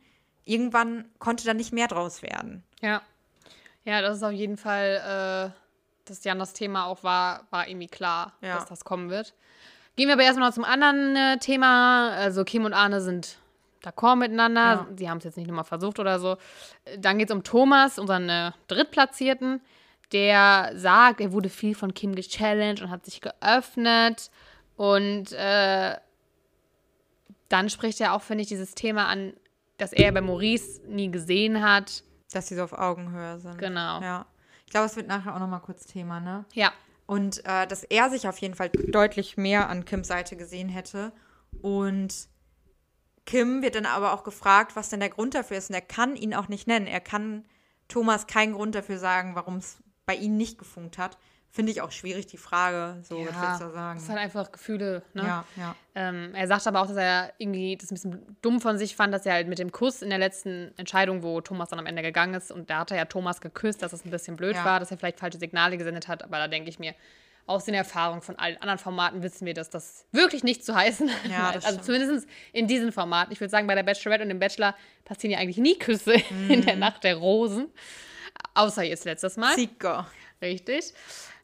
irgendwann 0.45 1.05
konnte 1.19 1.45
da 1.45 1.53
nicht 1.53 1.71
mehr 1.73 1.87
draus 1.87 2.21
werden. 2.23 2.63
ja. 2.81 3.01
Ja, 3.85 4.01
das 4.01 4.17
ist 4.17 4.23
auf 4.23 4.33
jeden 4.33 4.57
Fall, 4.57 5.53
äh, 5.55 6.07
dass 6.07 6.23
Jan 6.23 6.37
das 6.37 6.53
Thema 6.53 6.85
auch 6.85 7.01
war, 7.03 7.47
war 7.49 7.67
irgendwie 7.67 7.87
klar, 7.87 8.33
Ja. 8.41 8.55
dass 8.55 8.65
das 8.65 8.83
kommen 8.83 9.09
wird. 9.09 9.33
Gehen 9.95 10.07
wir 10.07 10.13
aber 10.13 10.23
erstmal 10.23 10.49
noch 10.49 10.53
zum 10.53 10.65
anderen 10.65 11.15
äh, 11.15 11.37
Thema. 11.39 12.11
Also 12.11 12.43
Kim 12.43 12.65
und 12.65 12.73
Arne 12.73 13.01
sind 13.01 13.37
d'accord 13.81 14.17
miteinander. 14.17 14.61
Ja. 14.61 14.87
Sie 14.95 15.09
haben 15.09 15.19
es 15.19 15.23
jetzt 15.23 15.37
nicht 15.37 15.47
nochmal 15.47 15.63
versucht 15.63 15.97
oder 15.97 16.19
so. 16.19 16.37
Dann 16.99 17.17
geht 17.17 17.29
es 17.29 17.35
um 17.35 17.43
Thomas, 17.43 17.97
unseren 17.97 18.29
äh, 18.29 18.51
Drittplatzierten, 18.67 19.61
der 20.11 20.71
sagt, 20.75 21.21
er 21.21 21.31
wurde 21.31 21.49
viel 21.49 21.73
von 21.73 21.93
Kim 21.93 22.13
gechallenged 22.15 22.81
und 22.83 22.89
hat 22.91 23.05
sich 23.05 23.21
geöffnet. 23.21 24.29
Und 24.79 25.33
äh, 25.33 25.97
dann 27.49 27.69
spricht 27.69 27.99
er 27.99 28.13
auch, 28.13 28.21
finde 28.21 28.43
ich, 28.43 28.47
dieses 28.47 28.75
Thema 28.75 29.07
an, 29.07 29.33
dass 29.77 29.91
er 29.91 30.09
bei 30.13 30.21
Maurice 30.21 30.79
nie 30.87 31.11
gesehen 31.11 31.61
hat. 31.61 32.01
Dass 32.31 32.47
sie 32.47 32.55
so 32.55 32.63
auf 32.63 32.71
Augenhöhe 32.71 33.39
sind. 33.39 33.57
Genau. 33.57 33.99
Ja. 34.01 34.25
Ich 34.65 34.71
glaube, 34.71 34.85
es 34.85 34.95
wird 34.95 35.09
nachher 35.09 35.35
auch 35.35 35.39
nochmal 35.39 35.59
kurz 35.59 35.85
Thema, 35.85 36.21
ne? 36.21 36.45
Ja, 36.53 36.71
Und 37.07 37.45
äh, 37.45 37.67
dass 37.67 37.83
er 37.83 38.09
sich 38.09 38.29
auf 38.29 38.37
jeden 38.37 38.55
Fall 38.55 38.69
deutlich 38.69 39.35
mehr 39.35 39.67
an 39.67 39.83
Kims 39.83 40.07
Seite 40.07 40.37
gesehen 40.37 40.69
hätte. 40.69 41.11
Und 41.61 42.29
Kim 43.25 43.61
wird 43.61 43.75
dann 43.75 43.85
aber 43.85 44.13
auch 44.13 44.23
gefragt, 44.23 44.77
was 44.77 44.87
denn 44.87 45.01
der 45.01 45.09
Grund 45.09 45.35
dafür 45.35 45.57
ist. 45.57 45.69
Und 45.69 45.75
er 45.75 45.81
kann 45.81 46.15
ihn 46.15 46.33
auch 46.33 46.47
nicht 46.47 46.67
nennen. 46.67 46.87
Er 46.87 47.01
kann 47.01 47.43
Thomas 47.89 48.27
keinen 48.27 48.53
Grund 48.53 48.75
dafür 48.75 48.97
sagen, 48.97 49.35
warum 49.35 49.57
es 49.57 49.79
bei 50.05 50.15
ihm 50.15 50.37
nicht 50.37 50.57
gefunkt 50.57 50.97
hat. 50.97 51.17
Finde 51.51 51.71
ich 51.71 51.81
auch 51.81 51.91
schwierig, 51.91 52.27
die 52.27 52.37
Frage. 52.37 53.01
So, 53.01 53.17
was 53.25 53.41
willst 53.41 53.61
du 53.61 53.71
sagen? 53.71 53.95
das 53.95 54.03
ist 54.03 54.09
halt 54.09 54.19
einfach 54.19 54.51
Gefühle. 54.51 55.01
Ne? 55.13 55.23
ja, 55.23 55.45
ja. 55.57 55.75
Ähm, 55.95 56.33
er 56.35 56.47
sagt 56.47 56.67
aber 56.67 56.81
auch, 56.81 56.87
dass 56.87 56.95
er 56.97 57.33
irgendwie 57.39 57.75
das 57.75 57.89
ein 57.91 57.95
bisschen 57.95 58.37
dumm 58.43 58.61
von 58.61 58.77
sich 58.77 58.95
fand, 58.95 59.11
dass 59.13 59.25
er 59.25 59.33
halt 59.33 59.47
mit 59.47 59.57
dem 59.57 59.71
Kuss 59.71 60.01
in 60.03 60.09
der 60.09 60.19
letzten 60.19 60.71
Entscheidung, 60.77 61.23
wo 61.23 61.41
Thomas 61.41 61.69
dann 61.69 61.79
am 61.79 61.87
Ende 61.87 62.03
gegangen 62.03 62.35
ist, 62.35 62.51
und 62.51 62.69
da 62.69 62.79
hat 62.79 62.91
er 62.91 62.97
ja 62.97 63.05
Thomas 63.05 63.41
geküsst, 63.41 63.81
dass 63.81 63.93
es 63.93 64.05
ein 64.05 64.11
bisschen 64.11 64.35
blöd 64.37 64.55
Ja. 64.55 64.63
war, 64.63 64.79
dass 64.79 64.91
er 64.91 64.97
vielleicht 64.97 65.19
falsche 65.19 65.39
Signale 65.39 65.77
gesendet 65.77 66.07
hat. 66.07 66.23
Aber 66.23 66.37
da 66.37 66.47
denke 66.47 66.69
ich 66.69 66.77
mir, 66.77 66.93
aus 67.47 67.65
den 67.65 67.73
Erfahrungen 67.73 68.21
von 68.21 68.37
allen 68.37 68.57
anderen 68.57 68.77
Formaten 68.77 69.23
wissen 69.23 69.47
wir, 69.47 69.55
dass 69.55 69.71
das 69.71 70.05
wirklich 70.11 70.43
nicht 70.43 70.63
zu 70.63 70.75
heißen 70.75 71.09
hat. 71.09 71.31
Ja, 71.31 71.51
das 71.51 71.65
also 71.65 71.79
zumindest 71.81 72.27
in 72.53 72.67
diesen 72.67 72.91
Formaten. 72.91 73.33
Ich 73.33 73.39
würde 73.41 73.49
sagen, 73.49 73.65
bei 73.65 73.73
der 73.73 73.81
Bachelorette 73.81 74.21
und 74.21 74.29
dem 74.29 74.37
Bachelor 74.39 74.75
passieren 75.03 75.31
ja 75.33 75.39
eigentlich 75.39 75.57
nie 75.57 75.79
Küsse 75.79 76.13
in 76.47 76.59
Mhm. 76.59 76.65
der 76.67 76.75
Nacht 76.75 77.03
der 77.03 77.15
Rosen. 77.15 77.69
Außer 78.53 78.83
jetzt 78.83 79.05
letztes 79.05 79.35
Mal. 79.35 79.55
Sieger. 79.55 80.05
Richtig. 80.41 80.93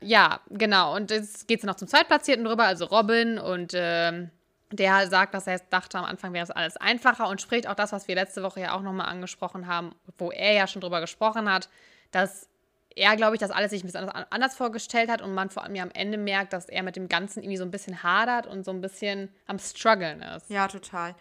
Ja, 0.02 0.40
genau. 0.50 0.96
Und 0.96 1.12
jetzt 1.12 1.48
geht 1.48 1.60
es 1.60 1.66
noch 1.66 1.75
zum 1.75 1.88
Zweitplatzierten 1.88 2.46
drüber, 2.46 2.64
also 2.66 2.86
Robin. 2.86 3.38
Und 3.38 3.74
ähm, 3.75 4.32
der 4.72 5.08
sagt, 5.08 5.34
dass 5.34 5.48
er 5.48 5.60
dachte, 5.70 5.98
am 5.98 6.06
Anfang 6.06 6.34
wäre 6.34 6.44
es 6.44 6.52
alles 6.52 6.78
einfacher 6.78 7.28
und 7.30 7.42
spricht 7.42 7.68
auch 7.68 7.75
das, 7.75 7.92
was 7.92 8.08
wir 8.08 8.16
letzte 8.16 8.44
Woche 8.44 8.62
ja 8.62 8.74
auch 8.74 8.82
nochmal 8.82 9.08
angesprochen 9.08 9.68
haben, 9.68 9.96
wo 10.18 10.32
er 10.32 10.54
ja 10.54 10.68
schon 10.68 10.82
drüber 10.82 11.02
gesprochen 11.02 11.52
hat, 11.52 11.70
dass 12.12 12.50
er, 12.96 13.16
glaube 13.18 13.36
ich, 13.36 13.40
das 13.40 13.52
alles 13.52 13.72
sich 13.72 13.84
ein 13.84 13.88
bisschen 13.88 14.10
anders, 14.10 14.56
vorgestellt 14.56 15.10
hat 15.10 15.22
und 15.22 15.34
man 15.34 15.50
vor 15.50 15.64
allem 15.64 15.75
ja 15.75 15.84
am 15.84 15.92
Ende 15.92 16.18
merkt, 16.18 16.54
dass 16.54 16.70
er 16.70 16.82
mit 16.82 16.96
dem 16.96 17.10
Ganzen 17.10 17.44
irgendwie 17.44 17.58
so 17.58 17.66
ein 17.66 17.72
bisschen 17.72 18.04
hadert 18.04 18.48
und 18.48 18.64
so 18.64 18.72
ein 18.72 18.80
bisschen 18.80 19.30
am 19.48 19.60
struggeln 19.60 20.22
ist. 20.22 20.50
Ja, 20.50 20.68
total. 20.68 21.14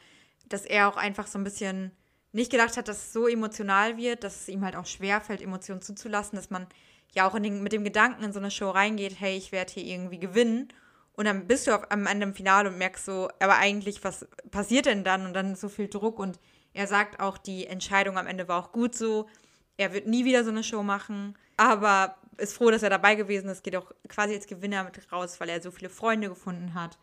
Dass 0.49 0.64
er 0.64 0.88
auch 0.88 0.97
einfach 0.97 1.26
so 1.26 1.38
ein 1.38 1.45
bisschen 1.45 1.90
nicht 2.33 2.50
gedacht 2.50 2.76
hat, 2.76 2.88
dass 2.88 2.99
es 2.99 3.12
so 3.12 3.26
emotional 3.26 3.97
wird, 3.97 4.25
dass 4.25 4.43
es 4.43 4.49
ihm 4.49 4.64
halt 4.64 4.76
auch 4.76 4.87
schwerfällt, 4.87 5.43
Emotionen 5.43 5.83
zuzulassen, 5.83 6.37
dass 6.37 6.50
man 6.50 6.66
ja 7.12 7.28
auch 7.28 7.38
den, 7.38 7.62
mit 7.62 7.73
dem 7.73 7.84
Gedanken 7.84 8.25
in 8.25 8.32
so 8.32 8.38
eine 8.40 8.50
Show 8.50 8.70
reingeht, 8.70 9.16
hey, 9.20 9.37
ich 9.37 9.52
werde 9.52 9.73
hier 9.73 9.84
irgendwie 9.84 10.18
gewinnen. 10.18 10.68
Und 11.16 11.26
dann 11.26 11.46
bist 11.46 11.66
du 11.66 11.75
auf, 11.76 11.90
am 11.90 12.06
Ende 12.06 12.26
im 12.26 12.34
Finale 12.34 12.68
und 12.70 12.78
merkst 12.78 13.04
so, 13.04 13.28
aber 13.38 13.56
eigentlich, 13.56 14.02
was 14.02 14.26
passiert 14.50 14.87
denn 14.87 15.04
dann? 15.04 15.26
Und 15.26 15.34
dann 15.34 15.52
ist 15.52 15.61
so 15.61 15.68
viel 15.68 15.88
Druck. 15.88 16.18
Und 16.18 16.40
er 16.73 16.88
sagt 16.88 17.20
auch, 17.20 17.38
die 17.38 17.66
Entscheidung 17.66 18.18
am 18.18 18.26
Ende 18.26 18.49
war 18.49 18.62
auch 18.64 18.73
gut 18.73 18.96
so. 18.96 19.28
Er 19.76 19.92
wird 19.92 20.06
nie 20.08 20.25
wieder 20.25 20.42
so 20.44 20.50
eine 20.50 20.64
Show 20.64 20.82
machen, 20.82 21.37
aber 21.56 22.16
ist 22.37 22.56
froh, 22.56 22.70
dass 22.73 22.82
er 22.82 22.90
dabei 22.90 23.14
gewesen 23.14 23.49
ist. 23.49 23.62
Geht 23.62 23.76
auch 23.76 23.92
quasi 24.08 24.34
als 24.34 24.49
Gewinner 24.49 24.82
mit 24.82 25.12
raus, 25.12 25.38
weil 25.38 25.49
er 25.50 25.61
so 25.62 25.70
viele 25.70 25.88
Freunde 25.90 26.28
gefunden 26.28 26.75
hat. 26.75 26.99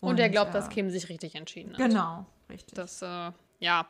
Und, 0.00 0.18
er 0.18 0.30
glaubt, 0.30 0.50
äh, 0.50 0.52
dass 0.54 0.70
Kim 0.70 0.88
sich 0.90 1.10
richtig 1.10 1.34
entschieden 1.34 1.72
hat. 1.72 1.78
Genau, 1.78 2.24
richtig. 2.48 2.74
Das, 2.74 3.02
äh, 3.02 3.30
ja. 3.58 3.86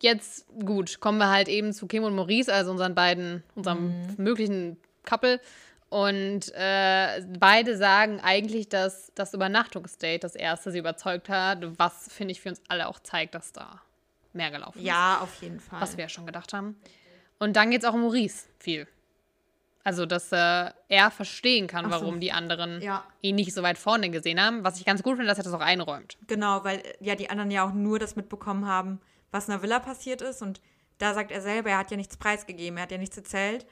Jetzt, 0.00 0.46
gut, 0.64 0.98
kommen 0.98 1.18
wir 1.18 1.28
halt 1.30 1.46
eben 1.46 1.72
zu 1.72 1.86
Kim 1.86 2.02
und 2.02 2.16
Maurice, 2.16 2.52
also 2.52 2.72
unseren 2.72 2.96
beiden, 2.96 3.44
unserem 3.54 4.00
Mhm. 4.00 4.14
möglichen 4.18 4.76
Couple. 5.06 5.40
Und 5.88 6.52
äh, 6.54 7.22
beide 7.38 7.76
sagen 7.76 8.20
eigentlich, 8.20 8.68
dass 8.68 9.12
das 9.14 9.32
Übernachtungsdate 9.34 10.18
das 10.18 10.34
erste 10.34 10.72
sie 10.72 10.78
überzeugt 10.78 11.28
hat, 11.28 11.78
was, 11.78 12.12
finde 12.12 12.32
ich, 12.32 12.40
für 12.40 12.48
uns 12.50 12.60
alle 12.68 12.88
auch 12.88 12.98
zeigt, 12.98 13.34
dass 13.34 13.52
da 13.52 13.80
mehr 14.32 14.50
gelaufen 14.50 14.78
ist. 14.78 14.84
Ja, 14.84 15.20
auf 15.22 15.40
jeden 15.40 15.60
Fall. 15.60 15.80
Was 15.80 15.96
wir 15.96 16.04
ja 16.04 16.08
schon 16.08 16.26
gedacht 16.26 16.52
haben. 16.52 16.76
Und 17.38 17.56
dann 17.56 17.70
geht 17.70 17.82
es 17.82 17.88
auch 17.88 17.94
um 17.94 18.02
Maurice 18.02 18.46
viel. 18.58 18.88
Also, 19.84 20.04
dass 20.04 20.32
äh, 20.32 20.70
er 20.88 21.10
verstehen 21.12 21.68
kann, 21.68 21.84
so. 21.84 21.90
warum 21.92 22.18
die 22.18 22.32
anderen 22.32 22.82
Ja. 22.82 23.04
ihn 23.20 23.36
nicht 23.36 23.54
so 23.54 23.62
weit 23.62 23.78
vorne 23.78 24.10
gesehen 24.10 24.40
haben. 24.40 24.64
Was 24.64 24.80
ich 24.80 24.84
ganz 24.84 25.04
gut 25.04 25.14
finde, 25.14 25.28
dass 25.28 25.38
er 25.38 25.44
das 25.44 25.52
auch 25.52 25.60
einräumt. 25.60 26.18
Genau, 26.26 26.64
weil 26.64 26.82
ja 26.98 27.14
die 27.14 27.30
anderen 27.30 27.52
ja 27.52 27.64
auch 27.64 27.72
nur 27.72 28.00
das 28.00 28.16
mitbekommen 28.16 28.66
haben, 28.66 29.00
was 29.30 29.46
in 29.46 29.52
der 29.52 29.62
Villa 29.62 29.78
passiert 29.78 30.22
ist. 30.22 30.42
Und 30.42 30.60
da 30.98 31.14
sagt 31.14 31.30
er 31.30 31.40
selber, 31.40 31.70
er 31.70 31.78
hat 31.78 31.92
ja 31.92 31.96
nichts 31.96 32.16
preisgegeben, 32.16 32.78
er 32.78 32.82
hat 32.82 32.90
ja 32.90 32.98
nichts 32.98 33.16
erzählt. 33.16 33.64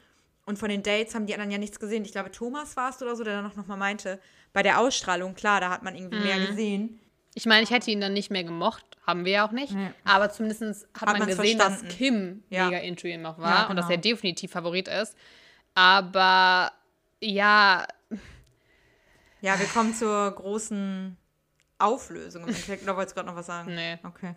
Und 0.47 0.59
von 0.59 0.69
den 0.69 0.83
Dates 0.83 1.15
haben 1.15 1.27
die 1.27 1.33
anderen 1.35 1.51
ja 1.51 1.59
nichts 1.59 1.81
gesehen. 1.81 2.05
Ich 2.05 2.13
glaube, 2.13 2.31
Thomas 2.31 2.77
war 2.77 2.91
es 2.91 3.01
oder 3.03 3.17
so, 3.17 3.25
der 3.25 3.41
dann 3.43 3.53
noch 3.57 3.67
mal 3.67 3.77
meinte, 3.77 4.21
bei 4.53 4.63
der 4.63 4.79
Ausstrahlung, 4.81 5.35
klar, 5.35 5.61
da 5.61 5.71
hat 5.71 5.83
man 5.83 5.95
irgendwie 5.95 6.19
mehr 6.21 6.37
Mhm. 6.39 6.47
gesehen. 6.47 7.01
Ich 7.37 7.47
meine, 7.47 7.63
ich 7.65 7.71
hätte 7.71 7.91
ihn 7.91 8.01
dann 8.01 8.13
nicht 8.13 8.31
mehr 8.31 8.45
gemocht, 8.45 8.85
haben 9.07 9.25
wir 9.25 9.33
ja 9.33 9.47
auch 9.49 9.51
nicht. 9.51 9.73
Nee. 9.73 9.91
Aber 10.05 10.31
zumindest 10.31 10.87
hat, 10.95 11.09
Hat 11.09 11.19
man 11.19 11.27
gesehen, 11.27 11.59
verstanden. 11.59 11.87
dass 11.89 11.97
Kim 11.97 12.45
Ja. 12.49 12.67
mega 12.67 12.79
into 12.79 13.09
ihn 13.09 13.23
noch 13.23 13.39
war 13.39 13.63
Ja, 13.63 13.67
und 13.67 13.77
dass 13.77 13.87
genau. 13.89 13.97
er 13.99 14.03
definitiv 14.03 14.53
Favorit 14.53 14.87
ist. 14.89 15.17
Aber 15.75 16.71
ja, 17.21 17.87
Ja, 19.41 19.59
wir 19.59 19.67
kommen 19.67 19.93
zur 19.95 20.31
großen 20.31 21.17
Auflösung. 21.79 22.45
Oder 22.45 22.97
wolltest 22.97 23.11
du 23.11 23.21
gerade 23.21 23.27
noch 23.29 23.37
was 23.37 23.47
sagen? 23.47 23.75
Nee. 23.75 23.99
Okay. 24.05 24.37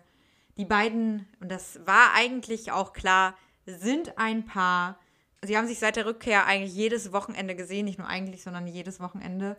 Die 0.58 0.64
beiden, 0.64 1.26
und 1.40 1.50
das 1.52 1.78
war 1.86 2.12
eigentlich 2.14 2.72
auch 2.72 2.92
klar, 2.92 3.34
sind 3.64 4.18
ein 4.18 4.44
Paar. 4.44 4.98
Sie 5.44 5.56
haben 5.56 5.66
sich 5.66 5.78
seit 5.78 5.96
der 5.96 6.06
Rückkehr 6.06 6.46
eigentlich 6.46 6.74
jedes 6.74 7.12
Wochenende 7.12 7.54
gesehen, 7.54 7.84
nicht 7.84 7.98
nur 7.98 8.08
eigentlich, 8.08 8.42
sondern 8.42 8.66
jedes 8.66 9.00
Wochenende. 9.00 9.56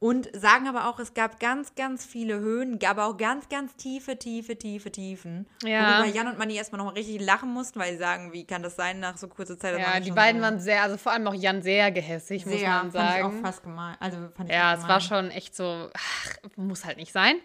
Und 0.00 0.28
sagen 0.38 0.68
aber 0.68 0.86
auch, 0.86 0.98
es 0.98 1.14
gab 1.14 1.40
ganz, 1.40 1.76
ganz 1.76 2.04
viele 2.04 2.38
Höhen, 2.38 2.78
gab 2.78 2.98
auch 2.98 3.16
ganz, 3.16 3.48
ganz 3.48 3.74
tiefe, 3.76 4.18
tiefe, 4.18 4.58
tiefe 4.58 4.92
Tiefen. 4.92 5.46
Ja. 5.62 5.98
Worüber 5.98 6.14
Jan 6.14 6.28
und 6.28 6.36
Manni 6.36 6.56
erstmal 6.56 6.78
noch 6.78 6.86
mal 6.86 6.92
richtig 6.92 7.22
lachen 7.22 7.50
mussten, 7.50 7.80
weil 7.80 7.92
sie 7.92 7.98
sagen, 7.98 8.32
wie 8.34 8.44
kann 8.44 8.62
das 8.62 8.76
sein 8.76 9.00
nach 9.00 9.16
so 9.16 9.28
kurzer 9.28 9.58
Zeit? 9.58 9.78
ja 9.78 10.00
die 10.00 10.10
beiden 10.10 10.42
so 10.42 10.44
waren 10.46 10.60
sehr, 10.60 10.82
also 10.82 10.98
vor 10.98 11.12
allem 11.12 11.26
auch 11.26 11.32
Jan 11.32 11.62
sehr 11.62 11.90
gehässig, 11.90 12.44
muss 12.44 12.58
sehr, 12.58 12.68
man 12.68 12.90
sagen. 12.90 13.08
fand 13.08 13.34
ich 13.34 13.38
auch 13.38 13.42
fast 13.42 13.62
gemein. 13.62 13.96
Also 13.98 14.18
fand 14.36 14.50
ich 14.50 14.54
Ja, 14.54 14.74
es 14.74 14.86
war 14.86 15.00
schon 15.00 15.30
echt 15.30 15.56
so, 15.56 15.88
ach, 15.94 16.36
muss 16.56 16.84
halt 16.84 16.98
nicht 16.98 17.12
sein. 17.12 17.36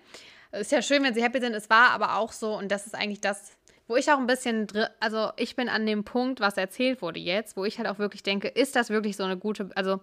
Ist 0.51 0.71
ja 0.71 0.81
schön, 0.81 1.03
wenn 1.03 1.13
sie 1.13 1.23
happy 1.23 1.39
sind. 1.39 1.53
Es 1.53 1.69
war 1.69 1.91
aber 1.91 2.17
auch 2.17 2.33
so, 2.33 2.57
und 2.57 2.69
das 2.71 2.87
ist 2.87 2.95
eigentlich 2.95 3.21
das, 3.21 3.51
wo 3.89 3.97
ich 3.97 4.09
auch 4.11 4.19
ein 4.19 4.27
bisschen, 4.27 4.67
also 4.99 5.31
ich 5.35 5.55
bin 5.55 5.67
an 5.67 5.85
dem 5.85 6.03
Punkt, 6.03 6.39
was 6.39 6.57
erzählt 6.57 7.01
wurde 7.01 7.19
jetzt, 7.19 7.57
wo 7.57 7.65
ich 7.65 7.79
halt 7.79 7.89
auch 7.89 7.97
wirklich 7.97 8.21
denke, 8.23 8.47
ist 8.47 8.75
das 8.75 8.91
wirklich 8.91 9.17
so 9.17 9.23
eine 9.23 9.35
gute, 9.35 9.71
also 9.75 9.99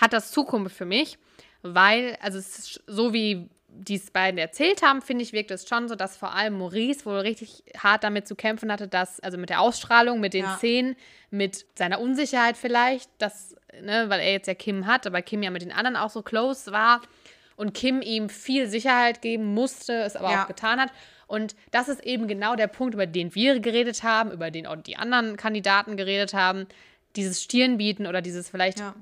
hat 0.00 0.14
das 0.14 0.32
Zukunft 0.32 0.74
für 0.74 0.86
mich? 0.86 1.18
Weil, 1.62 2.16
also 2.22 2.38
es 2.38 2.58
ist 2.58 2.82
so 2.86 3.12
wie 3.12 3.48
die 3.68 3.96
es 3.96 4.10
beiden 4.10 4.38
erzählt 4.38 4.80
haben, 4.80 5.02
finde 5.02 5.22
ich, 5.22 5.34
wirkt 5.34 5.50
es 5.50 5.68
schon 5.68 5.86
so, 5.86 5.96
dass 5.96 6.16
vor 6.16 6.34
allem 6.34 6.56
Maurice 6.56 7.04
wohl 7.04 7.18
richtig 7.18 7.62
hart 7.76 8.04
damit 8.04 8.26
zu 8.26 8.34
kämpfen 8.34 8.72
hatte, 8.72 8.88
dass, 8.88 9.20
also 9.20 9.36
mit 9.36 9.50
der 9.50 9.60
Ausstrahlung, 9.60 10.18
mit 10.18 10.32
den 10.32 10.44
Ja. 10.44 10.56
Szenen, 10.56 10.96
mit 11.30 11.66
seiner 11.76 12.00
Unsicherheit 12.00 12.56
vielleicht, 12.56 13.10
dass, 13.18 13.54
ne, 13.82 14.06
weil 14.08 14.20
er 14.20 14.32
jetzt 14.32 14.46
ja 14.46 14.54
Kim 14.54 14.86
hat, 14.86 15.06
aber 15.06 15.20
Kim 15.20 15.42
ja 15.42 15.50
mit 15.50 15.60
den 15.60 15.72
anderen 15.72 15.96
auch 15.96 16.08
so 16.08 16.22
close 16.22 16.72
war 16.72 17.02
und 17.56 17.74
Kim 17.74 18.02
ihm 18.02 18.28
viel 18.28 18.68
Sicherheit 18.68 19.22
geben 19.22 19.54
musste, 19.54 19.94
es 20.02 20.14
aber 20.16 20.30
Ja. 20.30 20.42
auch 20.42 20.46
getan 20.46 20.80
hat. 20.80 20.90
Und 21.26 21.56
das 21.72 21.88
ist 21.88 22.04
eben 22.04 22.28
genau 22.28 22.54
der 22.54 22.68
Punkt, 22.68 22.94
über 22.94 23.06
den 23.06 23.34
wir 23.34 23.58
geredet 23.60 24.02
haben, 24.02 24.30
über 24.30 24.50
den 24.50 24.66
auch 24.66 24.76
die 24.76 24.96
anderen 24.96 25.36
Kandidaten 25.36 25.96
geredet 25.96 26.34
haben. 26.34 26.66
Dieses 27.16 27.42
Stirnbieten 27.42 28.06
oder 28.06 28.22
dieses 28.22 28.48
vielleicht 28.50 28.78
Ja. 28.78 28.94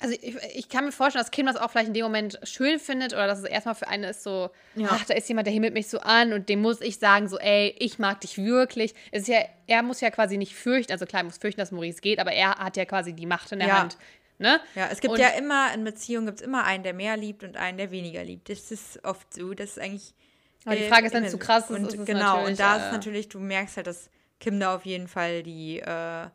also 0.00 0.14
ich, 0.20 0.36
ich 0.54 0.68
kann 0.68 0.84
mir 0.84 0.92
vorstellen, 0.92 1.22
dass 1.24 1.30
Kim 1.30 1.46
das 1.46 1.56
auch 1.56 1.70
vielleicht 1.70 1.88
in 1.88 1.94
dem 1.94 2.04
Moment 2.04 2.38
schön 2.44 2.78
findet 2.78 3.12
oder 3.14 3.26
dass 3.26 3.38
es 3.40 3.44
erstmal 3.46 3.74
für 3.74 3.88
eine 3.88 4.10
ist 4.10 4.22
so, 4.22 4.50
Ja. 4.76 4.88
ach, 4.90 5.04
da 5.06 5.14
ist 5.14 5.28
jemand, 5.28 5.46
der 5.46 5.52
himmelt 5.54 5.74
mich 5.74 5.88
so 5.88 5.98
an 6.00 6.32
und 6.32 6.48
dem 6.48 6.60
muss 6.62 6.80
ich 6.80 6.98
sagen, 6.98 7.28
so, 7.28 7.38
ey, 7.38 7.74
ich 7.78 7.98
mag 7.98 8.20
dich 8.20 8.38
wirklich. 8.38 8.94
Es 9.10 9.22
ist 9.22 9.28
ja, 9.28 9.40
er 9.66 9.82
muss 9.82 10.00
ja 10.00 10.10
quasi 10.10 10.36
nicht 10.38 10.54
fürchten, 10.54 10.92
also 10.92 11.04
klar, 11.06 11.22
er 11.22 11.24
muss 11.24 11.38
fürchten, 11.38 11.60
dass 11.60 11.72
Maurice 11.72 12.00
geht, 12.00 12.18
aber 12.18 12.32
er 12.32 12.56
hat 12.58 12.76
ja 12.76 12.84
quasi 12.84 13.12
die 13.14 13.26
Macht 13.26 13.50
in 13.52 13.58
der 13.58 13.68
Ja. 13.68 13.80
Hand. 13.80 13.96
Ne? 14.38 14.60
Ja, 14.74 14.88
es 14.90 15.00
gibt 15.00 15.14
Und- 15.14 15.20
ja 15.20 15.28
immer, 15.28 15.72
in 15.74 15.84
Beziehungen 15.84 16.26
gibt 16.26 16.40
es 16.40 16.46
immer 16.46 16.64
einen, 16.64 16.82
der 16.84 16.92
mehr 16.94 17.16
liebt 17.16 17.42
und 17.42 17.56
einen, 17.56 17.78
der 17.78 17.90
weniger 17.90 18.22
liebt. 18.24 18.48
Das 18.50 18.70
ist 18.70 19.02
oft 19.04 19.32
so. 19.32 19.54
Das 19.54 19.70
ist 19.70 19.78
eigentlich. 19.80 20.14
Aber 20.64 20.76
die 20.76 20.82
äh, 20.82 20.88
Frage 20.88 21.06
ist, 21.06 21.14
es 21.14 21.30
zu 21.30 21.38
krass 21.38 21.70
ist, 21.70 21.76
und 21.78 21.86
ist 21.86 22.06
Genau, 22.06 22.44
und 22.44 22.58
da 22.58 22.76
ist 22.76 22.82
äh, 22.82 22.86
es 22.86 22.92
natürlich, 22.92 23.28
du 23.28 23.38
merkst 23.38 23.76
halt, 23.76 23.86
dass 23.86 24.10
Kim 24.40 24.58
da 24.60 24.74
auf 24.74 24.84
jeden 24.84 25.08
Fall 25.08 25.42
die, 25.42 25.78
äh, 25.78 26.26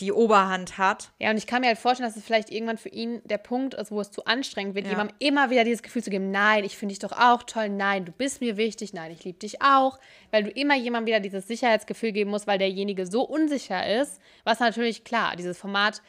die 0.00 0.12
Oberhand 0.12 0.76
hat. 0.78 1.10
Ja, 1.18 1.30
und 1.30 1.36
ich 1.38 1.46
kann 1.46 1.60
mir 1.62 1.68
halt 1.68 1.78
vorstellen, 1.78 2.08
dass 2.08 2.16
es 2.16 2.24
vielleicht 2.24 2.50
irgendwann 2.50 2.76
für 2.76 2.88
ihn 2.90 3.22
der 3.24 3.38
Punkt 3.38 3.72
ist, 3.74 3.90
wo 3.90 4.00
es 4.00 4.10
zu 4.10 4.24
anstrengend 4.26 4.74
wird, 4.74 4.84
Ja. 4.86 4.90
jemandem 4.92 5.16
immer 5.20 5.48
wieder 5.50 5.64
dieses 5.64 5.82
Gefühl 5.82 6.02
zu 6.02 6.10
geben, 6.10 6.30
nein, 6.30 6.64
ich 6.64 6.76
finde 6.76 6.92
dich 6.92 6.98
doch 6.98 7.12
auch 7.12 7.42
toll, 7.44 7.68
nein, 7.70 8.04
du 8.04 8.12
bist 8.12 8.40
mir 8.42 8.56
wichtig, 8.58 8.92
nein, 8.92 9.10
ich 9.10 9.24
liebe 9.24 9.38
dich 9.38 9.62
auch, 9.62 9.98
weil 10.32 10.44
du 10.44 10.50
immer 10.50 10.74
jemandem 10.76 11.06
wieder 11.06 11.20
dieses 11.20 11.46
Sicherheitsgefühl 11.46 12.12
geben 12.12 12.30
musst, 12.30 12.46
weil 12.46 12.58
derjenige 12.58 13.06
so 13.06 13.22
unsicher 13.22 14.00
ist, 14.00 14.20
was 14.44 14.60
natürlich 14.60 15.04
klar, 15.04 15.34
dieses 15.36 15.56
Format 15.56 16.02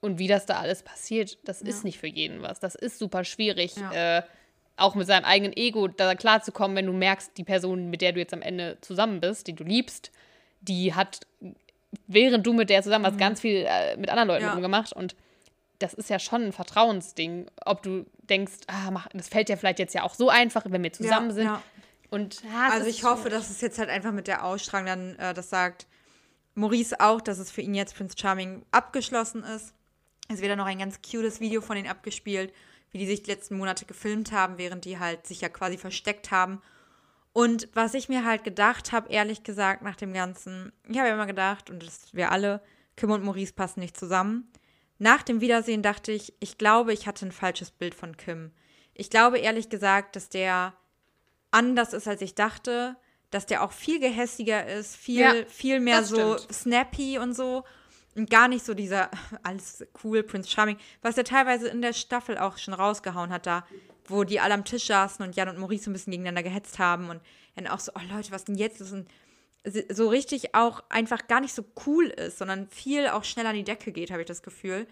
und 0.00 0.18
wie 0.18 0.28
das 0.28 0.46
da 0.46 0.58
alles 0.58 0.82
passiert, 0.82 1.38
das 1.44 1.60
ist 1.62 1.84
nicht 1.84 1.98
für 1.98 2.06
jeden 2.06 2.42
was. 2.42 2.58
Das 2.60 2.74
ist 2.74 2.98
super 2.98 3.24
schwierig, 3.24 3.76
Ja. 3.76 4.18
äh, 4.18 4.22
auch 4.76 4.94
mit 4.94 5.06
seinem 5.06 5.24
eigenen 5.26 5.54
Ego 5.56 5.88
da 5.88 6.14
klarzukommen, 6.14 6.76
wenn 6.76 6.86
du 6.86 6.92
merkst, 6.94 7.36
die 7.36 7.44
Person, 7.44 7.90
mit 7.90 8.00
der 8.00 8.12
du 8.12 8.20
jetzt 8.20 8.32
am 8.32 8.40
Ende 8.40 8.78
zusammen 8.80 9.20
bist, 9.20 9.46
die 9.46 9.52
du 9.54 9.62
liebst, 9.64 10.10
die 10.62 10.94
hat, 10.94 11.20
während 12.06 12.46
du 12.46 12.52
mit 12.54 12.70
der 12.70 12.82
zusammen 12.82 13.04
warst, 13.04 13.18
ganz 13.18 13.40
viel 13.40 13.66
äh, 13.68 13.96
mit 13.96 14.08
anderen 14.10 14.28
Leuten 14.28 14.42
Mhm. 14.44 14.48
Ja. 14.48 14.52
rumgemacht 14.54 14.92
und 14.94 15.16
das 15.80 15.94
ist 15.94 16.10
ja 16.10 16.18
schon 16.18 16.44
ein 16.44 16.52
Vertrauensding, 16.52 17.50
ob 17.64 17.82
du 17.82 18.04
denkst, 18.22 18.52
ah, 18.66 18.90
mach, 18.90 19.08
das 19.14 19.28
fällt 19.28 19.48
dir 19.48 19.56
vielleicht 19.56 19.78
jetzt 19.78 19.94
ja 19.94 20.02
auch 20.02 20.14
so 20.14 20.28
einfach, 20.28 20.64
wenn 20.68 20.82
wir 20.82 20.92
zusammen 20.92 21.30
Ja, 21.30 21.34
sind. 21.34 21.44
ja. 21.46 21.62
Und 22.10 22.42
ja, 22.42 22.68
es 22.68 22.72
Also 22.74 22.86
ich 22.88 23.04
hoffe, 23.04 23.28
dass 23.30 23.50
es 23.50 23.60
jetzt 23.60 23.78
halt 23.78 23.88
einfach 23.88 24.12
mit 24.12 24.26
der 24.26 24.44
Ausstrahlung 24.44 24.86
dann 24.86 25.16
äh, 25.18 25.32
das 25.34 25.48
sagt 25.50 25.86
Maurice 26.54 26.98
auch, 27.00 27.20
dass 27.20 27.38
es 27.38 27.50
für 27.50 27.60
ihn 27.62 27.74
jetzt 27.74 27.94
Prince 27.96 28.16
Charming 28.18 28.64
abgeschlossen 28.72 29.44
ist. 29.44 29.72
Es 30.32 30.40
wird 30.40 30.50
dann 30.50 30.58
noch 30.58 30.66
ein 30.66 30.78
ganz 30.78 31.00
cutes 31.02 31.40
Video 31.40 31.60
von 31.60 31.76
ihnen 31.76 31.88
abgespielt, 31.88 32.52
wie 32.92 32.98
die 32.98 33.06
sich 33.06 33.22
die 33.22 33.30
letzten 33.30 33.56
Monate 33.58 33.84
gefilmt 33.84 34.32
haben, 34.32 34.58
während 34.58 34.84
die 34.84 34.98
halt 34.98 35.26
sich 35.26 35.40
ja 35.40 35.48
quasi 35.48 35.76
versteckt 35.76 36.30
haben. 36.30 36.62
Und 37.32 37.68
was 37.74 37.94
ich 37.94 38.08
mir 38.08 38.24
halt 38.24 38.44
gedacht 38.44 38.92
habe, 38.92 39.10
ehrlich 39.10 39.42
gesagt, 39.42 39.82
nach 39.82 39.96
dem 39.96 40.12
Ganzen, 40.12 40.72
ich 40.88 40.98
habe 40.98 41.08
ja 41.08 41.14
immer 41.14 41.26
gedacht, 41.26 41.68
und 41.70 41.84
das 41.84 42.12
wir 42.12 42.30
alle, 42.32 42.62
Kim 42.96 43.10
und 43.10 43.24
Maurice 43.24 43.52
passen 43.52 43.80
nicht 43.80 43.96
zusammen. 43.96 44.50
Nach 44.98 45.22
dem 45.22 45.40
Wiedersehen 45.40 45.82
dachte 45.82 46.12
ich, 46.12 46.34
ich 46.40 46.58
glaube, 46.58 46.92
ich 46.92 47.06
hatte 47.06 47.26
ein 47.26 47.32
falsches 47.32 47.70
Bild 47.70 47.94
von 47.94 48.16
Kim. 48.16 48.52
Ich 48.94 49.10
glaube 49.10 49.38
ehrlich 49.38 49.68
gesagt, 49.68 50.14
dass 50.14 50.28
der 50.28 50.74
anders 51.50 51.92
ist, 51.92 52.06
als 52.06 52.20
ich 52.20 52.34
dachte, 52.34 52.96
dass 53.30 53.46
der 53.46 53.62
auch 53.62 53.72
viel 53.72 53.98
gehässiger 54.00 54.66
ist, 54.66 54.96
viel, 54.96 55.20
Ja, 55.20 55.34
viel 55.46 55.80
mehr 55.80 56.04
so 56.04 56.36
stimmt. 56.36 56.52
snappy 56.52 57.18
und 57.18 57.34
so. 57.34 57.64
Und 58.16 58.28
gar 58.28 58.48
nicht 58.48 58.64
so 58.64 58.74
dieser, 58.74 59.10
alles 59.42 59.86
cool, 60.02 60.22
Prince 60.22 60.50
Charming, 60.50 60.76
was 61.02 61.16
er 61.16 61.24
teilweise 61.24 61.68
in 61.68 61.82
der 61.82 61.92
Staffel 61.92 62.38
auch 62.38 62.58
schon 62.58 62.74
rausgehauen 62.74 63.30
hat, 63.30 63.46
da, 63.46 63.66
wo 64.06 64.24
die 64.24 64.40
alle 64.40 64.54
am 64.54 64.64
Tisch 64.64 64.86
saßen 64.86 65.24
und 65.24 65.36
Jan 65.36 65.48
und 65.48 65.58
Maurice 65.58 65.84
so 65.84 65.90
ein 65.90 65.92
bisschen 65.92 66.10
gegeneinander 66.10 66.42
gehetzt 66.42 66.78
haben 66.78 67.10
und 67.10 67.20
dann 67.54 67.66
auch 67.66 67.80
so, 67.80 67.92
oh 67.94 68.14
Leute, 68.14 68.32
was 68.32 68.44
denn 68.44 68.56
jetzt? 68.56 68.80
ist? 68.80 68.92
Und 68.92 69.08
so 69.90 70.08
richtig 70.08 70.54
auch 70.54 70.82
einfach 70.88 71.26
gar 71.26 71.40
nicht 71.40 71.54
so 71.54 71.64
cool 71.86 72.06
ist, 72.06 72.38
sondern 72.38 72.68
viel 72.68 73.08
auch 73.08 73.24
schnell 73.24 73.46
an 73.46 73.54
die 73.54 73.64
Decke 73.64 73.92
geht, 73.92 74.10
habe 74.10 74.22
ich 74.22 74.26
das 74.26 74.42
Gefühl. 74.42 74.86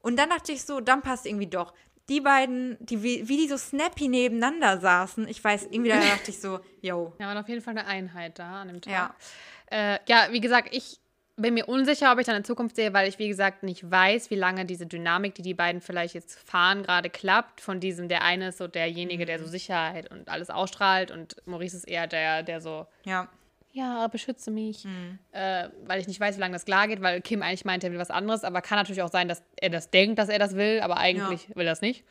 Und 0.00 0.18
dann 0.18 0.30
dachte 0.30 0.52
ich 0.52 0.62
so, 0.62 0.80
dann 0.80 1.02
passt 1.02 1.26
irgendwie 1.26 1.46
doch. 1.46 1.74
Die 2.08 2.20
beiden, 2.20 2.76
die, 2.80 3.02
wie, 3.02 3.28
wie 3.28 3.38
die 3.38 3.48
so 3.48 3.56
snappy 3.56 4.08
nebeneinander 4.08 4.78
saßen, 4.78 5.26
ich 5.26 5.42
weiß, 5.42 5.68
irgendwie 5.70 5.90
da 5.90 5.98
dachte 6.00 6.30
ich 6.30 6.40
so, 6.40 6.60
yo. 6.80 7.14
Ja, 7.18 7.26
war 7.26 7.40
auf 7.40 7.48
jeden 7.48 7.62
Fall 7.62 7.76
eine 7.76 7.86
Einheit 7.86 8.38
da 8.38 8.62
an 8.62 8.68
dem 8.68 8.80
Tag. 8.80 8.92
Ja. 8.92 9.94
Äh, 9.94 9.98
ja, 10.06 10.28
wie 10.30 10.40
gesagt, 10.40 10.68
ich 10.72 11.00
bin 11.36 11.54
mir 11.54 11.66
unsicher, 11.66 12.12
ob 12.12 12.20
ich 12.20 12.26
dann 12.26 12.36
in 12.36 12.44
Zukunft 12.44 12.76
sehe, 12.76 12.92
weil 12.92 13.08
ich, 13.08 13.18
wie 13.18 13.28
gesagt, 13.28 13.62
nicht 13.64 13.90
weiß, 13.90 14.30
wie 14.30 14.36
lange 14.36 14.64
diese 14.64 14.86
Dynamik, 14.86 15.34
die 15.34 15.42
die 15.42 15.54
beiden 15.54 15.80
vielleicht 15.80 16.14
jetzt 16.14 16.38
fahren, 16.38 16.82
gerade 16.84 17.10
klappt. 17.10 17.60
Von 17.60 17.80
diesem, 17.80 18.08
der 18.08 18.22
eine 18.22 18.48
ist 18.48 18.58
so 18.58 18.68
derjenige, 18.68 19.26
der 19.26 19.38
so 19.40 19.46
Sicherheit 19.46 20.10
und 20.10 20.28
alles 20.28 20.50
ausstrahlt 20.50 21.10
und 21.10 21.36
Maurice 21.46 21.76
ist 21.76 21.84
eher 21.88 22.06
der, 22.06 22.42
der 22.44 22.60
so, 22.60 22.86
Ja. 23.04 23.28
ja, 23.72 24.06
beschütze 24.06 24.52
mich. 24.52 24.84
Mhm. 24.84 25.18
Äh, 25.32 25.70
weil 25.86 26.00
ich 26.00 26.06
nicht 26.06 26.20
weiß, 26.20 26.36
wie 26.36 26.40
lange 26.40 26.52
das 26.54 26.64
klar 26.66 26.86
geht, 26.86 27.02
weil 27.02 27.20
Kim 27.20 27.42
eigentlich 27.42 27.64
meint, 27.64 27.82
er 27.82 27.90
will 27.90 27.98
was 27.98 28.10
anderes, 28.10 28.44
aber 28.44 28.62
kann 28.62 28.78
natürlich 28.78 29.02
auch 29.02 29.10
sein, 29.10 29.26
dass 29.26 29.42
er 29.60 29.70
das 29.70 29.90
denkt, 29.90 30.20
dass 30.20 30.28
er 30.28 30.38
das 30.38 30.54
will, 30.54 30.80
aber 30.82 30.98
eigentlich 30.98 31.48
will 31.56 31.66
er 31.66 31.72
das 31.72 31.80
nicht. 31.80 32.04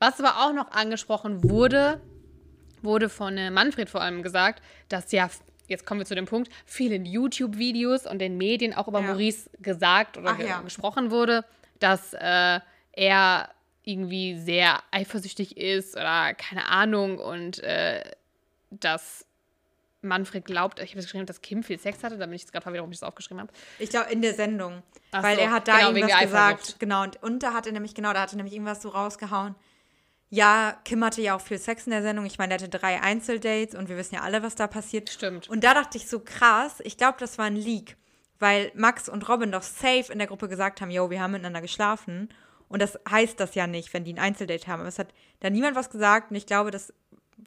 Was 0.00 0.18
aber 0.18 0.44
auch 0.44 0.52
noch 0.52 0.72
angesprochen 0.72 1.48
wurde, 1.48 2.00
wurde 2.82 3.08
von 3.08 3.38
äh, 3.38 3.50
Manfred 3.50 3.88
vor 3.88 4.00
allem 4.02 4.22
gesagt, 4.22 4.62
dass 4.88 5.12
ja, 5.12 5.30
jetzt 5.68 5.86
kommen 5.86 6.00
wir 6.00 6.06
zu 6.06 6.14
dem 6.14 6.26
Punkt, 6.26 6.50
vielen 6.64 7.04
YouTube-Videos 7.04 8.06
und 8.06 8.18
den 8.18 8.36
Medien 8.36 8.74
auch 8.74 8.88
über 8.88 9.00
Ja. 9.00 9.08
Maurice 9.08 9.50
gesagt 9.60 10.16
oder 10.16 10.30
Ach 10.30 10.38
ge 10.38 10.48
ja. 10.48 10.60
gesprochen 10.60 11.10
wurde, 11.10 11.44
dass 11.78 12.12
äh, 12.14 12.60
er 12.92 13.50
irgendwie 13.84 14.38
sehr 14.38 14.82
eifersüchtig 14.90 15.56
ist 15.56 15.96
oder 15.96 16.34
keine 16.34 16.66
Ahnung 16.68 17.18
und 17.18 17.60
äh, 17.60 18.02
dass 18.70 19.26
Manfred 20.02 20.44
glaubt, 20.44 20.80
ich 20.80 20.90
habe 20.90 21.02
geschrieben, 21.02 21.26
dass 21.26 21.40
Kim 21.40 21.62
viel 21.62 21.78
Sex 21.78 22.02
hatte, 22.02 22.16
da 22.16 22.26
bin 22.26 22.34
ich 22.34 22.42
jetzt 22.42 22.52
gerade 22.52 22.66
wieder, 22.66 22.78
warum 22.80 22.92
ich 22.92 22.98
das 22.98 23.08
aufgeschrieben 23.08 23.40
habe. 23.40 23.52
Ich 23.78 23.90
glaube, 23.90 24.10
in 24.10 24.22
der 24.22 24.34
Sendung. 24.34 24.82
Ach 25.12 25.22
weil 25.22 25.36
so, 25.36 25.42
er 25.42 25.50
hat 25.50 25.68
da 25.68 25.78
genau, 25.78 25.92
irgendwas 25.92 26.20
gesagt. 26.20 26.76
Genau, 26.78 27.02
und, 27.02 27.22
und 27.22 27.42
da 27.42 27.52
hat 27.52 27.66
er 27.66 27.72
nämlich, 27.72 27.94
genau, 27.94 28.12
da 28.12 28.22
hat 28.22 28.32
er 28.32 28.36
nämlich 28.36 28.54
irgendwas 28.54 28.82
so 28.82 28.88
rausgehauen. 28.88 29.54
Ja, 30.28 30.76
Kim 30.84 31.04
hatte 31.04 31.22
ja 31.22 31.36
auch 31.36 31.40
viel 31.40 31.58
Sex 31.58 31.86
in 31.86 31.92
der 31.92 32.02
Sendung. 32.02 32.26
Ich 32.26 32.38
meine, 32.38 32.56
der 32.56 32.66
hatte 32.66 32.78
drei 32.78 33.00
Einzeldates 33.00 33.74
und 33.78 33.88
wir 33.88 33.96
wissen 33.96 34.16
ja 34.16 34.22
alle, 34.22 34.42
was 34.42 34.56
da 34.56 34.66
passiert. 34.66 35.08
Stimmt. 35.08 35.48
Und 35.48 35.62
da 35.62 35.74
dachte 35.74 35.98
ich 35.98 36.08
so 36.08 36.20
krass, 36.20 36.80
ich 36.84 36.96
glaube, 36.96 37.16
das 37.20 37.38
war 37.38 37.44
ein 37.44 37.56
Leak, 37.56 37.96
weil 38.38 38.72
Max 38.74 39.08
und 39.08 39.28
Robin 39.28 39.52
doch 39.52 39.62
safe 39.62 40.12
in 40.12 40.18
der 40.18 40.26
Gruppe 40.26 40.48
gesagt 40.48 40.80
haben, 40.80 40.90
yo, 40.90 41.10
wir 41.10 41.20
haben 41.20 41.32
miteinander 41.32 41.60
geschlafen. 41.60 42.28
Und 42.68 42.82
das 42.82 42.98
heißt 43.08 43.38
das 43.38 43.54
ja 43.54 43.68
nicht, 43.68 43.94
wenn 43.94 44.02
die 44.02 44.12
ein 44.14 44.18
Einzeldate 44.18 44.66
haben. 44.66 44.80
Aber 44.80 44.88
es 44.88 44.98
hat 44.98 45.14
da 45.40 45.50
niemand 45.50 45.76
was 45.76 45.90
gesagt 45.90 46.30
und 46.30 46.36
ich 46.36 46.46
glaube, 46.46 46.72
das 46.72 46.92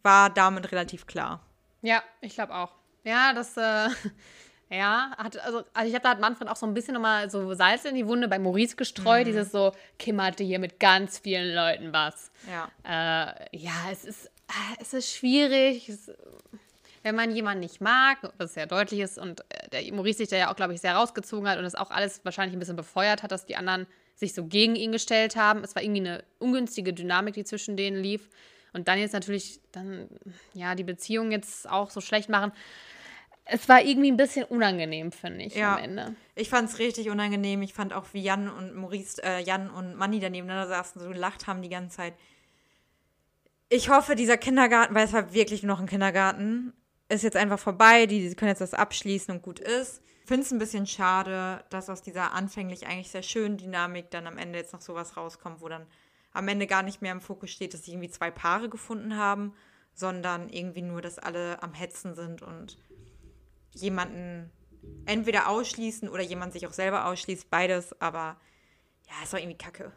war 0.01 0.29
damit 0.29 0.71
relativ 0.71 1.05
klar. 1.05 1.41
Ja, 1.81 2.01
ich 2.21 2.35
glaube 2.35 2.55
auch. 2.55 2.71
Ja, 3.03 3.33
das, 3.33 3.57
äh, 3.57 3.89
Ja, 4.69 5.15
hat, 5.17 5.37
also, 5.39 5.63
also 5.73 5.89
ich 5.89 5.95
habe 5.95 6.03
da 6.03 6.09
hat 6.09 6.19
Manfred 6.19 6.47
auch 6.47 6.55
so 6.55 6.67
ein 6.67 6.75
bisschen 6.75 6.93
nochmal 6.93 7.29
so 7.29 7.53
Salz 7.55 7.85
in 7.85 7.95
die 7.95 8.05
Wunde 8.05 8.27
bei 8.27 8.37
Maurice 8.37 8.75
gestreut. 8.75 9.25
Mhm. 9.25 9.31
Dieses 9.31 9.51
so, 9.51 9.71
Kim 9.97 10.21
hatte 10.21 10.43
hier 10.43 10.59
mit 10.59 10.79
ganz 10.79 11.17
vielen 11.17 11.55
Leuten 11.55 11.91
was. 11.91 12.31
Ja. 12.47 12.69
Äh, 12.83 13.57
ja, 13.57 13.73
es 13.91 14.05
ist, 14.05 14.25
äh, 14.25 14.81
es 14.81 14.93
ist 14.93 15.11
schwierig. 15.11 15.89
Es, 15.89 16.11
wenn 17.01 17.15
man 17.15 17.31
jemanden 17.31 17.61
nicht 17.61 17.81
mag, 17.81 18.17
was 18.37 18.53
sehr 18.53 18.67
deutlich 18.67 18.99
ist, 18.99 19.17
und 19.17 19.41
äh, 19.49 19.69
der 19.69 19.93
Maurice 19.93 20.19
sich 20.19 20.29
da 20.29 20.37
ja 20.37 20.51
auch, 20.51 20.55
glaube 20.55 20.73
ich, 20.73 20.81
sehr 20.81 20.95
rausgezogen 20.95 21.49
hat 21.49 21.57
und 21.57 21.65
es 21.65 21.73
auch 21.73 21.89
alles 21.89 22.23
wahrscheinlich 22.23 22.55
ein 22.55 22.59
bisschen 22.59 22.75
befeuert 22.75 23.23
hat, 23.23 23.31
dass 23.31 23.45
die 23.45 23.55
anderen 23.55 23.87
sich 24.15 24.33
so 24.33 24.45
gegen 24.45 24.75
ihn 24.75 24.91
gestellt 24.91 25.35
haben. 25.35 25.63
Es 25.63 25.75
war 25.75 25.81
irgendwie 25.81 26.01
eine 26.01 26.23
ungünstige 26.39 26.93
Dynamik, 26.93 27.33
die 27.33 27.45
zwischen 27.45 27.77
denen 27.77 28.03
lief. 28.03 28.29
Und 28.73 28.87
dann 28.87 28.99
jetzt 28.99 29.13
natürlich 29.13 29.59
dann, 29.71 30.09
ja, 30.53 30.75
die 30.75 30.83
Beziehung 30.83 31.31
jetzt 31.31 31.67
auch 31.67 31.89
so 31.89 32.01
schlecht 32.01 32.29
machen. 32.29 32.51
Es 33.51 33.67
war 33.67 33.81
irgendwie 33.81 34.11
ein 34.11 34.17
bisschen 34.17 34.45
unangenehm, 34.45 35.11
finde 35.11 35.43
ich, 35.45 35.55
Ja. 35.55 35.75
am 35.75 35.83
Ende. 35.83 36.15
Ich 36.35 36.49
fand 36.49 36.69
es 36.69 36.77
richtig 36.79 37.09
unangenehm. 37.09 37.61
Ich 37.61 37.73
fand 37.73 37.93
auch, 37.93 38.05
wie 38.13 38.21
Jan 38.21 38.47
und 38.49 38.75
Maurice, 38.75 39.21
äh, 39.23 39.41
Jan 39.41 39.69
und 39.69 39.95
Manni 39.95 40.19
da 40.19 40.29
nebeneinander 40.29 40.67
saßen, 40.67 41.01
so 41.01 41.09
gelacht 41.09 41.47
haben 41.47 41.61
die 41.61 41.69
ganze 41.69 41.97
Zeit. 41.97 42.13
Ich 43.69 43.89
hoffe, 43.89 44.15
dieser 44.15 44.37
Kindergarten, 44.37 44.95
weil 44.95 45.05
es 45.05 45.13
war 45.13 45.33
wirklich 45.33 45.63
nur 45.63 45.75
noch 45.75 45.79
ein 45.81 45.87
Kindergarten, 45.87 46.73
ist 47.07 47.23
jetzt 47.23 47.37
einfach 47.37 47.59
vorbei. 47.59 48.05
Die, 48.05 48.27
die 48.27 48.35
können 48.35 48.49
jetzt 48.49 48.61
das 48.61 48.73
abschließen 48.73 49.33
und 49.35 49.41
gut 49.41 49.59
ist. 49.59 50.01
Ich 50.23 50.27
finde 50.27 50.43
es 50.43 50.51
ein 50.51 50.59
bisschen 50.59 50.85
schade, 50.85 51.63
dass 51.69 51.89
aus 51.89 52.01
dieser 52.03 52.33
anfänglich 52.33 52.85
eigentlich 52.87 53.09
sehr 53.09 53.23
schönen 53.23 53.57
Dynamik 53.57 54.11
dann 54.11 54.27
am 54.27 54.37
Ende 54.37 54.59
jetzt 54.59 54.73
noch 54.73 54.81
sowas 54.81 55.17
rauskommt, 55.17 55.61
wo 55.61 55.69
dann 55.69 55.87
am 56.33 56.47
Ende 56.47 56.67
gar 56.67 56.83
nicht 56.83 57.01
mehr 57.01 57.11
im 57.11 57.21
Fokus 57.21 57.49
steht, 57.49 57.73
dass 57.73 57.81
sich 57.85 57.93
irgendwie 57.95 58.11
zwei 58.11 58.29
Paare 58.29 58.69
gefunden 58.69 59.17
haben, 59.17 59.53
sondern 59.95 60.49
irgendwie 60.49 60.83
nur, 60.83 61.01
dass 61.01 61.17
alle 61.17 61.61
am 61.63 61.73
Hetzen 61.73 62.13
sind 62.13 62.43
und 62.43 62.77
jemanden 63.73 64.51
entweder 65.05 65.47
ausschließen 65.49 66.09
oder 66.09 66.21
jemand 66.21 66.53
sich 66.53 66.65
auch 66.67 66.73
selber 66.73 67.05
ausschließt, 67.05 67.49
beides, 67.49 67.99
aber 68.01 68.37
ja, 69.07 69.23
ist 69.23 69.33
doch 69.33 69.39
irgendwie 69.39 69.57
kacke. 69.57 69.91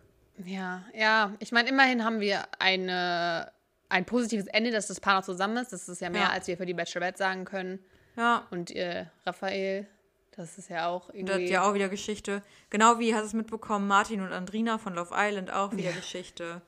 Ja, 0.45 0.83
ja. 0.95 1.33
Ich 1.39 1.53
meine, 1.53 1.69
immerhin 1.69 2.05
haben 2.05 2.21
wir 2.21 2.45
eine, 2.59 3.53
ein 3.89 4.05
positives 4.07 4.47
Ende, 4.47 4.71
dass 4.71 4.87
das 4.89 5.01
Paar 5.01 5.15
noch 5.17 5.25
zusammen 5.25 5.57
ist. 5.59 5.73
Das 5.73 5.89
ist 5.89 6.01
ja 6.01 6.11
mehr, 6.11 6.23
Ja. 6.23 6.31
als 6.31 6.47
wir 6.49 6.57
für 6.57 6.67
die 6.67 6.75
Bachelorette 6.75 7.19
sagen 7.19 7.45
können. 7.45 7.79
Ja, 8.17 8.47
Und 8.51 8.71
äh, 8.75 9.07
Raphael, 9.27 9.87
das 10.35 10.57
ist 10.59 10.71
ja 10.71 10.89
auch 10.89 11.07
das 11.09 11.15
irgendwie. 11.17 11.33
hat 11.35 11.41
ja 11.51 11.63
auch 11.69 11.75
wieder 11.75 11.89
Geschichte. 11.91 12.43
Genau 12.71 12.99
wie, 12.99 13.15
hast 13.15 13.23
du 13.23 13.27
es 13.27 13.33
mitbekommen, 13.35 13.87
Martin 13.87 14.23
und 14.23 14.33
Andrina 14.33 14.79
von 14.79 14.95
Love 14.95 15.15
Island 15.15 15.53
auch 15.53 15.73
wieder 15.73 15.93
Geschichte. 15.93 16.63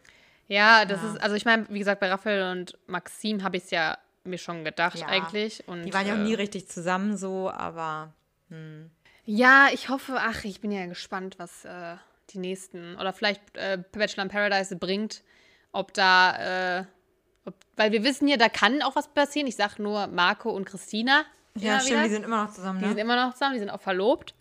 Ja, 0.46 0.84
das 0.84 1.02
Ja. 1.02 1.12
ist, 1.14 1.20
also 1.22 1.34
ich 1.36 1.46
meine, 1.46 1.66
wie 1.70 1.78
gesagt, 1.78 2.00
bei 2.00 2.08
Raphael 2.10 2.52
und 2.52 2.78
Maxim 2.86 3.42
habe 3.42 3.56
ich 3.56 3.64
es 3.64 3.70
ja 3.70 3.96
mir 4.26 4.38
schon 4.38 4.64
gedacht 4.64 4.98
Ja. 4.98 5.06
eigentlich. 5.06 5.66
Und, 5.68 5.82
Die 5.84 5.92
waren 5.94 6.06
ja 6.06 6.14
auch 6.14 6.18
äh, 6.18 6.22
nie 6.22 6.34
richtig 6.34 6.68
zusammen 6.68 7.16
so, 7.16 7.50
aber 7.50 8.12
Ja, 9.24 9.68
ich 9.72 9.88
hoffe, 9.88 10.16
ach, 10.18 10.44
ich 10.44 10.60
bin 10.60 10.70
ja 10.70 10.86
gespannt, 10.86 11.36
was 11.38 11.64
äh, 11.64 11.96
die 12.30 12.38
nächsten 12.38 12.96
oder 12.96 13.12
vielleicht 13.12 13.40
äh, 13.56 13.82
Bachelor 13.92 14.24
in 14.24 14.28
Paradise 14.30 14.76
bringt. 14.76 15.22
Ob 15.72 15.92
da, 15.94 16.78
äh, 16.80 16.84
ob, 17.44 17.54
weil 17.76 17.90
wir 17.92 18.04
wissen 18.04 18.28
ja, 18.28 18.36
da 18.36 18.48
kann 18.48 18.82
auch 18.82 18.94
was 18.96 19.08
passieren. 19.08 19.46
Ich 19.48 19.56
sag 19.56 19.78
nur 19.78 20.06
Marco 20.06 20.50
und 20.50 20.64
Christina. 20.66 21.24
ja, 21.56 21.72
immer 21.72 21.80
stimmt, 21.80 21.90
wieder. 21.90 22.04
die 22.04 22.10
sind 22.14 22.24
immer 22.24 22.44
noch 22.44 22.52
zusammen, 22.52 22.78
Die 22.80 22.84
sind 22.86 22.94
ne? 22.96 23.00
immer 23.02 23.16
noch 23.26 23.32
zusammen, 23.32 23.54
die 23.54 23.60
sind 23.60 23.70
auch 23.70 23.80
verlobt. 23.80 24.34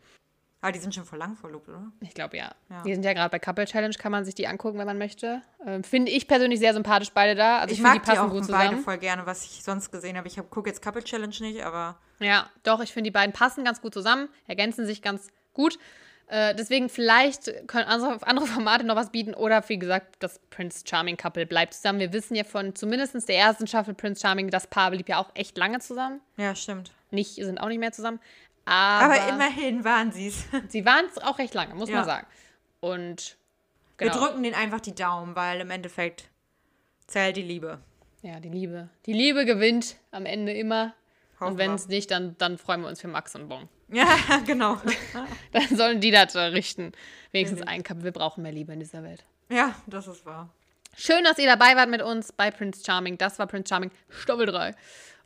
Aber 0.63 0.71
die 0.71 0.79
sind 0.79 0.95
schon 0.95 1.03
vor 1.03 1.17
lang 1.17 1.35
verlobt, 1.35 1.67
oder? 1.67 1.91
Ich 1.99 2.13
glaube 2.13 2.37
ja. 2.37 2.55
Ja. 2.69 2.81
Die 2.83 2.93
sind 2.93 3.03
ja 3.03 3.11
gerade 3.13 3.29
bei 3.29 3.37
Couple 3.37 3.65
Challenge, 3.65 3.93
kann 3.95 4.11
man 4.13 4.23
sich 4.23 4.33
die 4.33 4.47
angucken, 4.47 4.77
wenn 4.79 4.85
man 4.85 4.97
möchte. 4.97 5.41
Ähm, 5.67 5.83
Finde 5.83 6.09
ich 6.11 6.25
persönlich 6.27 6.59
sehr 6.59 6.73
sympathisch 6.73 7.11
beide 7.13 7.35
da. 7.35 7.59
Also 7.59 7.73
ich, 7.73 7.79
Ich 7.79 7.83
finde, 7.85 7.91
die 7.91 7.97
mag 7.99 8.05
die 8.05 8.09
passen 8.11 8.19
auch 8.27 8.31
gut 8.31 8.47
beide 8.47 8.63
zusammen. 8.69 8.83
voll 8.83 8.97
gerne, 8.97 9.25
was 9.25 9.43
ich 9.43 9.61
sonst 9.61 9.91
gesehen 9.91 10.17
habe. 10.17 10.27
Ich 10.27 10.37
gucke 10.49 10.69
jetzt 10.69 10.81
Couple 10.81 11.03
Challenge 11.03 11.35
nicht, 11.41 11.61
aber 11.63 11.97
Ja, 12.19 12.49
doch, 12.63 12.79
ich 12.81 12.93
finde, 12.93 13.09
die 13.09 13.13
beiden 13.13 13.33
passen 13.33 13.65
ganz 13.65 13.81
gut 13.81 13.93
zusammen, 13.93 14.29
ergänzen 14.47 14.85
sich 14.85 15.01
ganz 15.01 15.27
gut. 15.51 15.77
Äh, 16.27 16.55
deswegen 16.55 16.87
vielleicht 16.87 17.67
können 17.67 17.85
andere, 17.85 18.25
andere 18.25 18.47
Formate 18.47 18.85
noch 18.85 18.95
was 18.95 19.11
bieten 19.11 19.33
oder 19.33 19.61
wie 19.67 19.77
gesagt, 19.77 20.15
das 20.19 20.39
Prince 20.49 20.85
Charming 20.87 21.17
Couple 21.17 21.45
bleibt 21.45 21.73
zusammen. 21.73 21.99
Wir 21.99 22.13
wissen 22.13 22.35
ja 22.35 22.45
von 22.45 22.73
zumindest 22.73 23.27
der 23.27 23.37
ersten 23.37 23.67
Staffel 23.67 23.93
Prince 23.93 24.21
Charming, 24.21 24.49
das 24.49 24.67
Paar 24.67 24.91
blieb 24.91 25.09
ja 25.09 25.17
auch 25.17 25.29
echt 25.33 25.57
lange 25.57 25.79
zusammen. 25.79 26.21
ja, 26.37 26.55
stimmt. 26.55 26.91
Nicht, 27.11 27.35
sind 27.35 27.59
auch 27.59 27.67
nicht 27.67 27.77
mehr 27.77 27.91
zusammen. 27.91 28.19
Aber, 28.65 29.15
Aber, 29.15 29.29
immerhin 29.29 29.83
waren 29.83 30.11
sie 30.13 30.27
es. 30.27 30.45
sie 30.69 30.85
waren 30.85 31.05
es 31.05 31.17
auch 31.17 31.37
recht 31.39 31.53
lange, 31.53 31.75
muss 31.75 31.89
Ja. 31.89 31.97
man 31.97 32.05
sagen. 32.05 32.27
Und 32.79 33.37
Wir 33.97 34.09
genau. 34.09 34.19
drücken 34.25 34.43
denen 34.43 34.55
einfach 34.55 34.79
die 34.81 34.95
Daumen, 34.95 35.35
weil 35.35 35.61
im 35.61 35.69
Endeffekt 35.71 36.29
zählt 37.07 37.35
die 37.37 37.41
Liebe. 37.41 37.79
Ja, 38.21 38.39
die 38.39 38.49
Liebe. 38.49 38.89
Die 39.05 39.13
Liebe 39.13 39.45
gewinnt 39.45 39.97
am 40.11 40.25
Ende 40.25 40.53
immer. 40.53 40.93
Hoffen 41.39 41.53
Und 41.53 41.57
wenn 41.57 41.71
wir. 41.71 41.75
es 41.75 41.87
nicht, 41.89 42.09
dann, 42.11 42.37
dann 42.37 42.57
freuen 42.57 42.81
wir 42.81 42.87
uns 42.87 43.01
für 43.01 43.07
Max 43.09 43.35
und 43.35 43.49
Bon. 43.49 43.67
Ja, 43.89 44.07
genau. 44.47 44.77
Dann 45.51 45.67
sollen 45.75 45.99
die 46.01 46.09
das 46.09 46.35
richten. 46.35 46.93
Wenigstens 47.31 47.59
Richtig. 47.59 47.67
ein 47.75 47.83
Couple. 47.83 48.03
Wir 48.05 48.11
brauchen 48.11 48.41
mehr 48.41 48.51
Liebe 48.51 48.73
in 48.73 48.79
dieser 48.79 49.03
Welt. 49.03 49.23
Ja, 49.49 49.75
das 49.85 50.07
ist 50.07 50.25
wahr. 50.25 50.49
Schön, 50.97 51.23
dass 51.23 51.37
ihr 51.37 51.45
dabei 51.45 51.75
wart 51.75 51.89
mit 51.89 52.01
uns 52.01 52.31
bei 52.31 52.49
Prince 52.49 52.81
Charming. 52.83 53.19
Das 53.19 53.37
war 53.37 53.45
Prince 53.45 53.69
Charming 53.69 53.91
Staffel 54.09 54.47
3. 54.47 54.73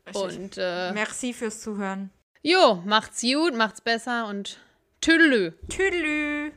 Richtig. 0.08 0.22
Und 0.40 0.58
äh, 0.58 0.92
Merci 0.92 1.32
fürs 1.34 1.62
Zuhören. 1.62 2.10
Jo, 2.48 2.82
macht's 2.86 3.22
gut, 3.22 3.54
macht's 3.54 3.82
besser 3.82 4.28
und 4.28 4.58
tüdelü. 5.02 5.54
Tüdelü. 5.70 6.38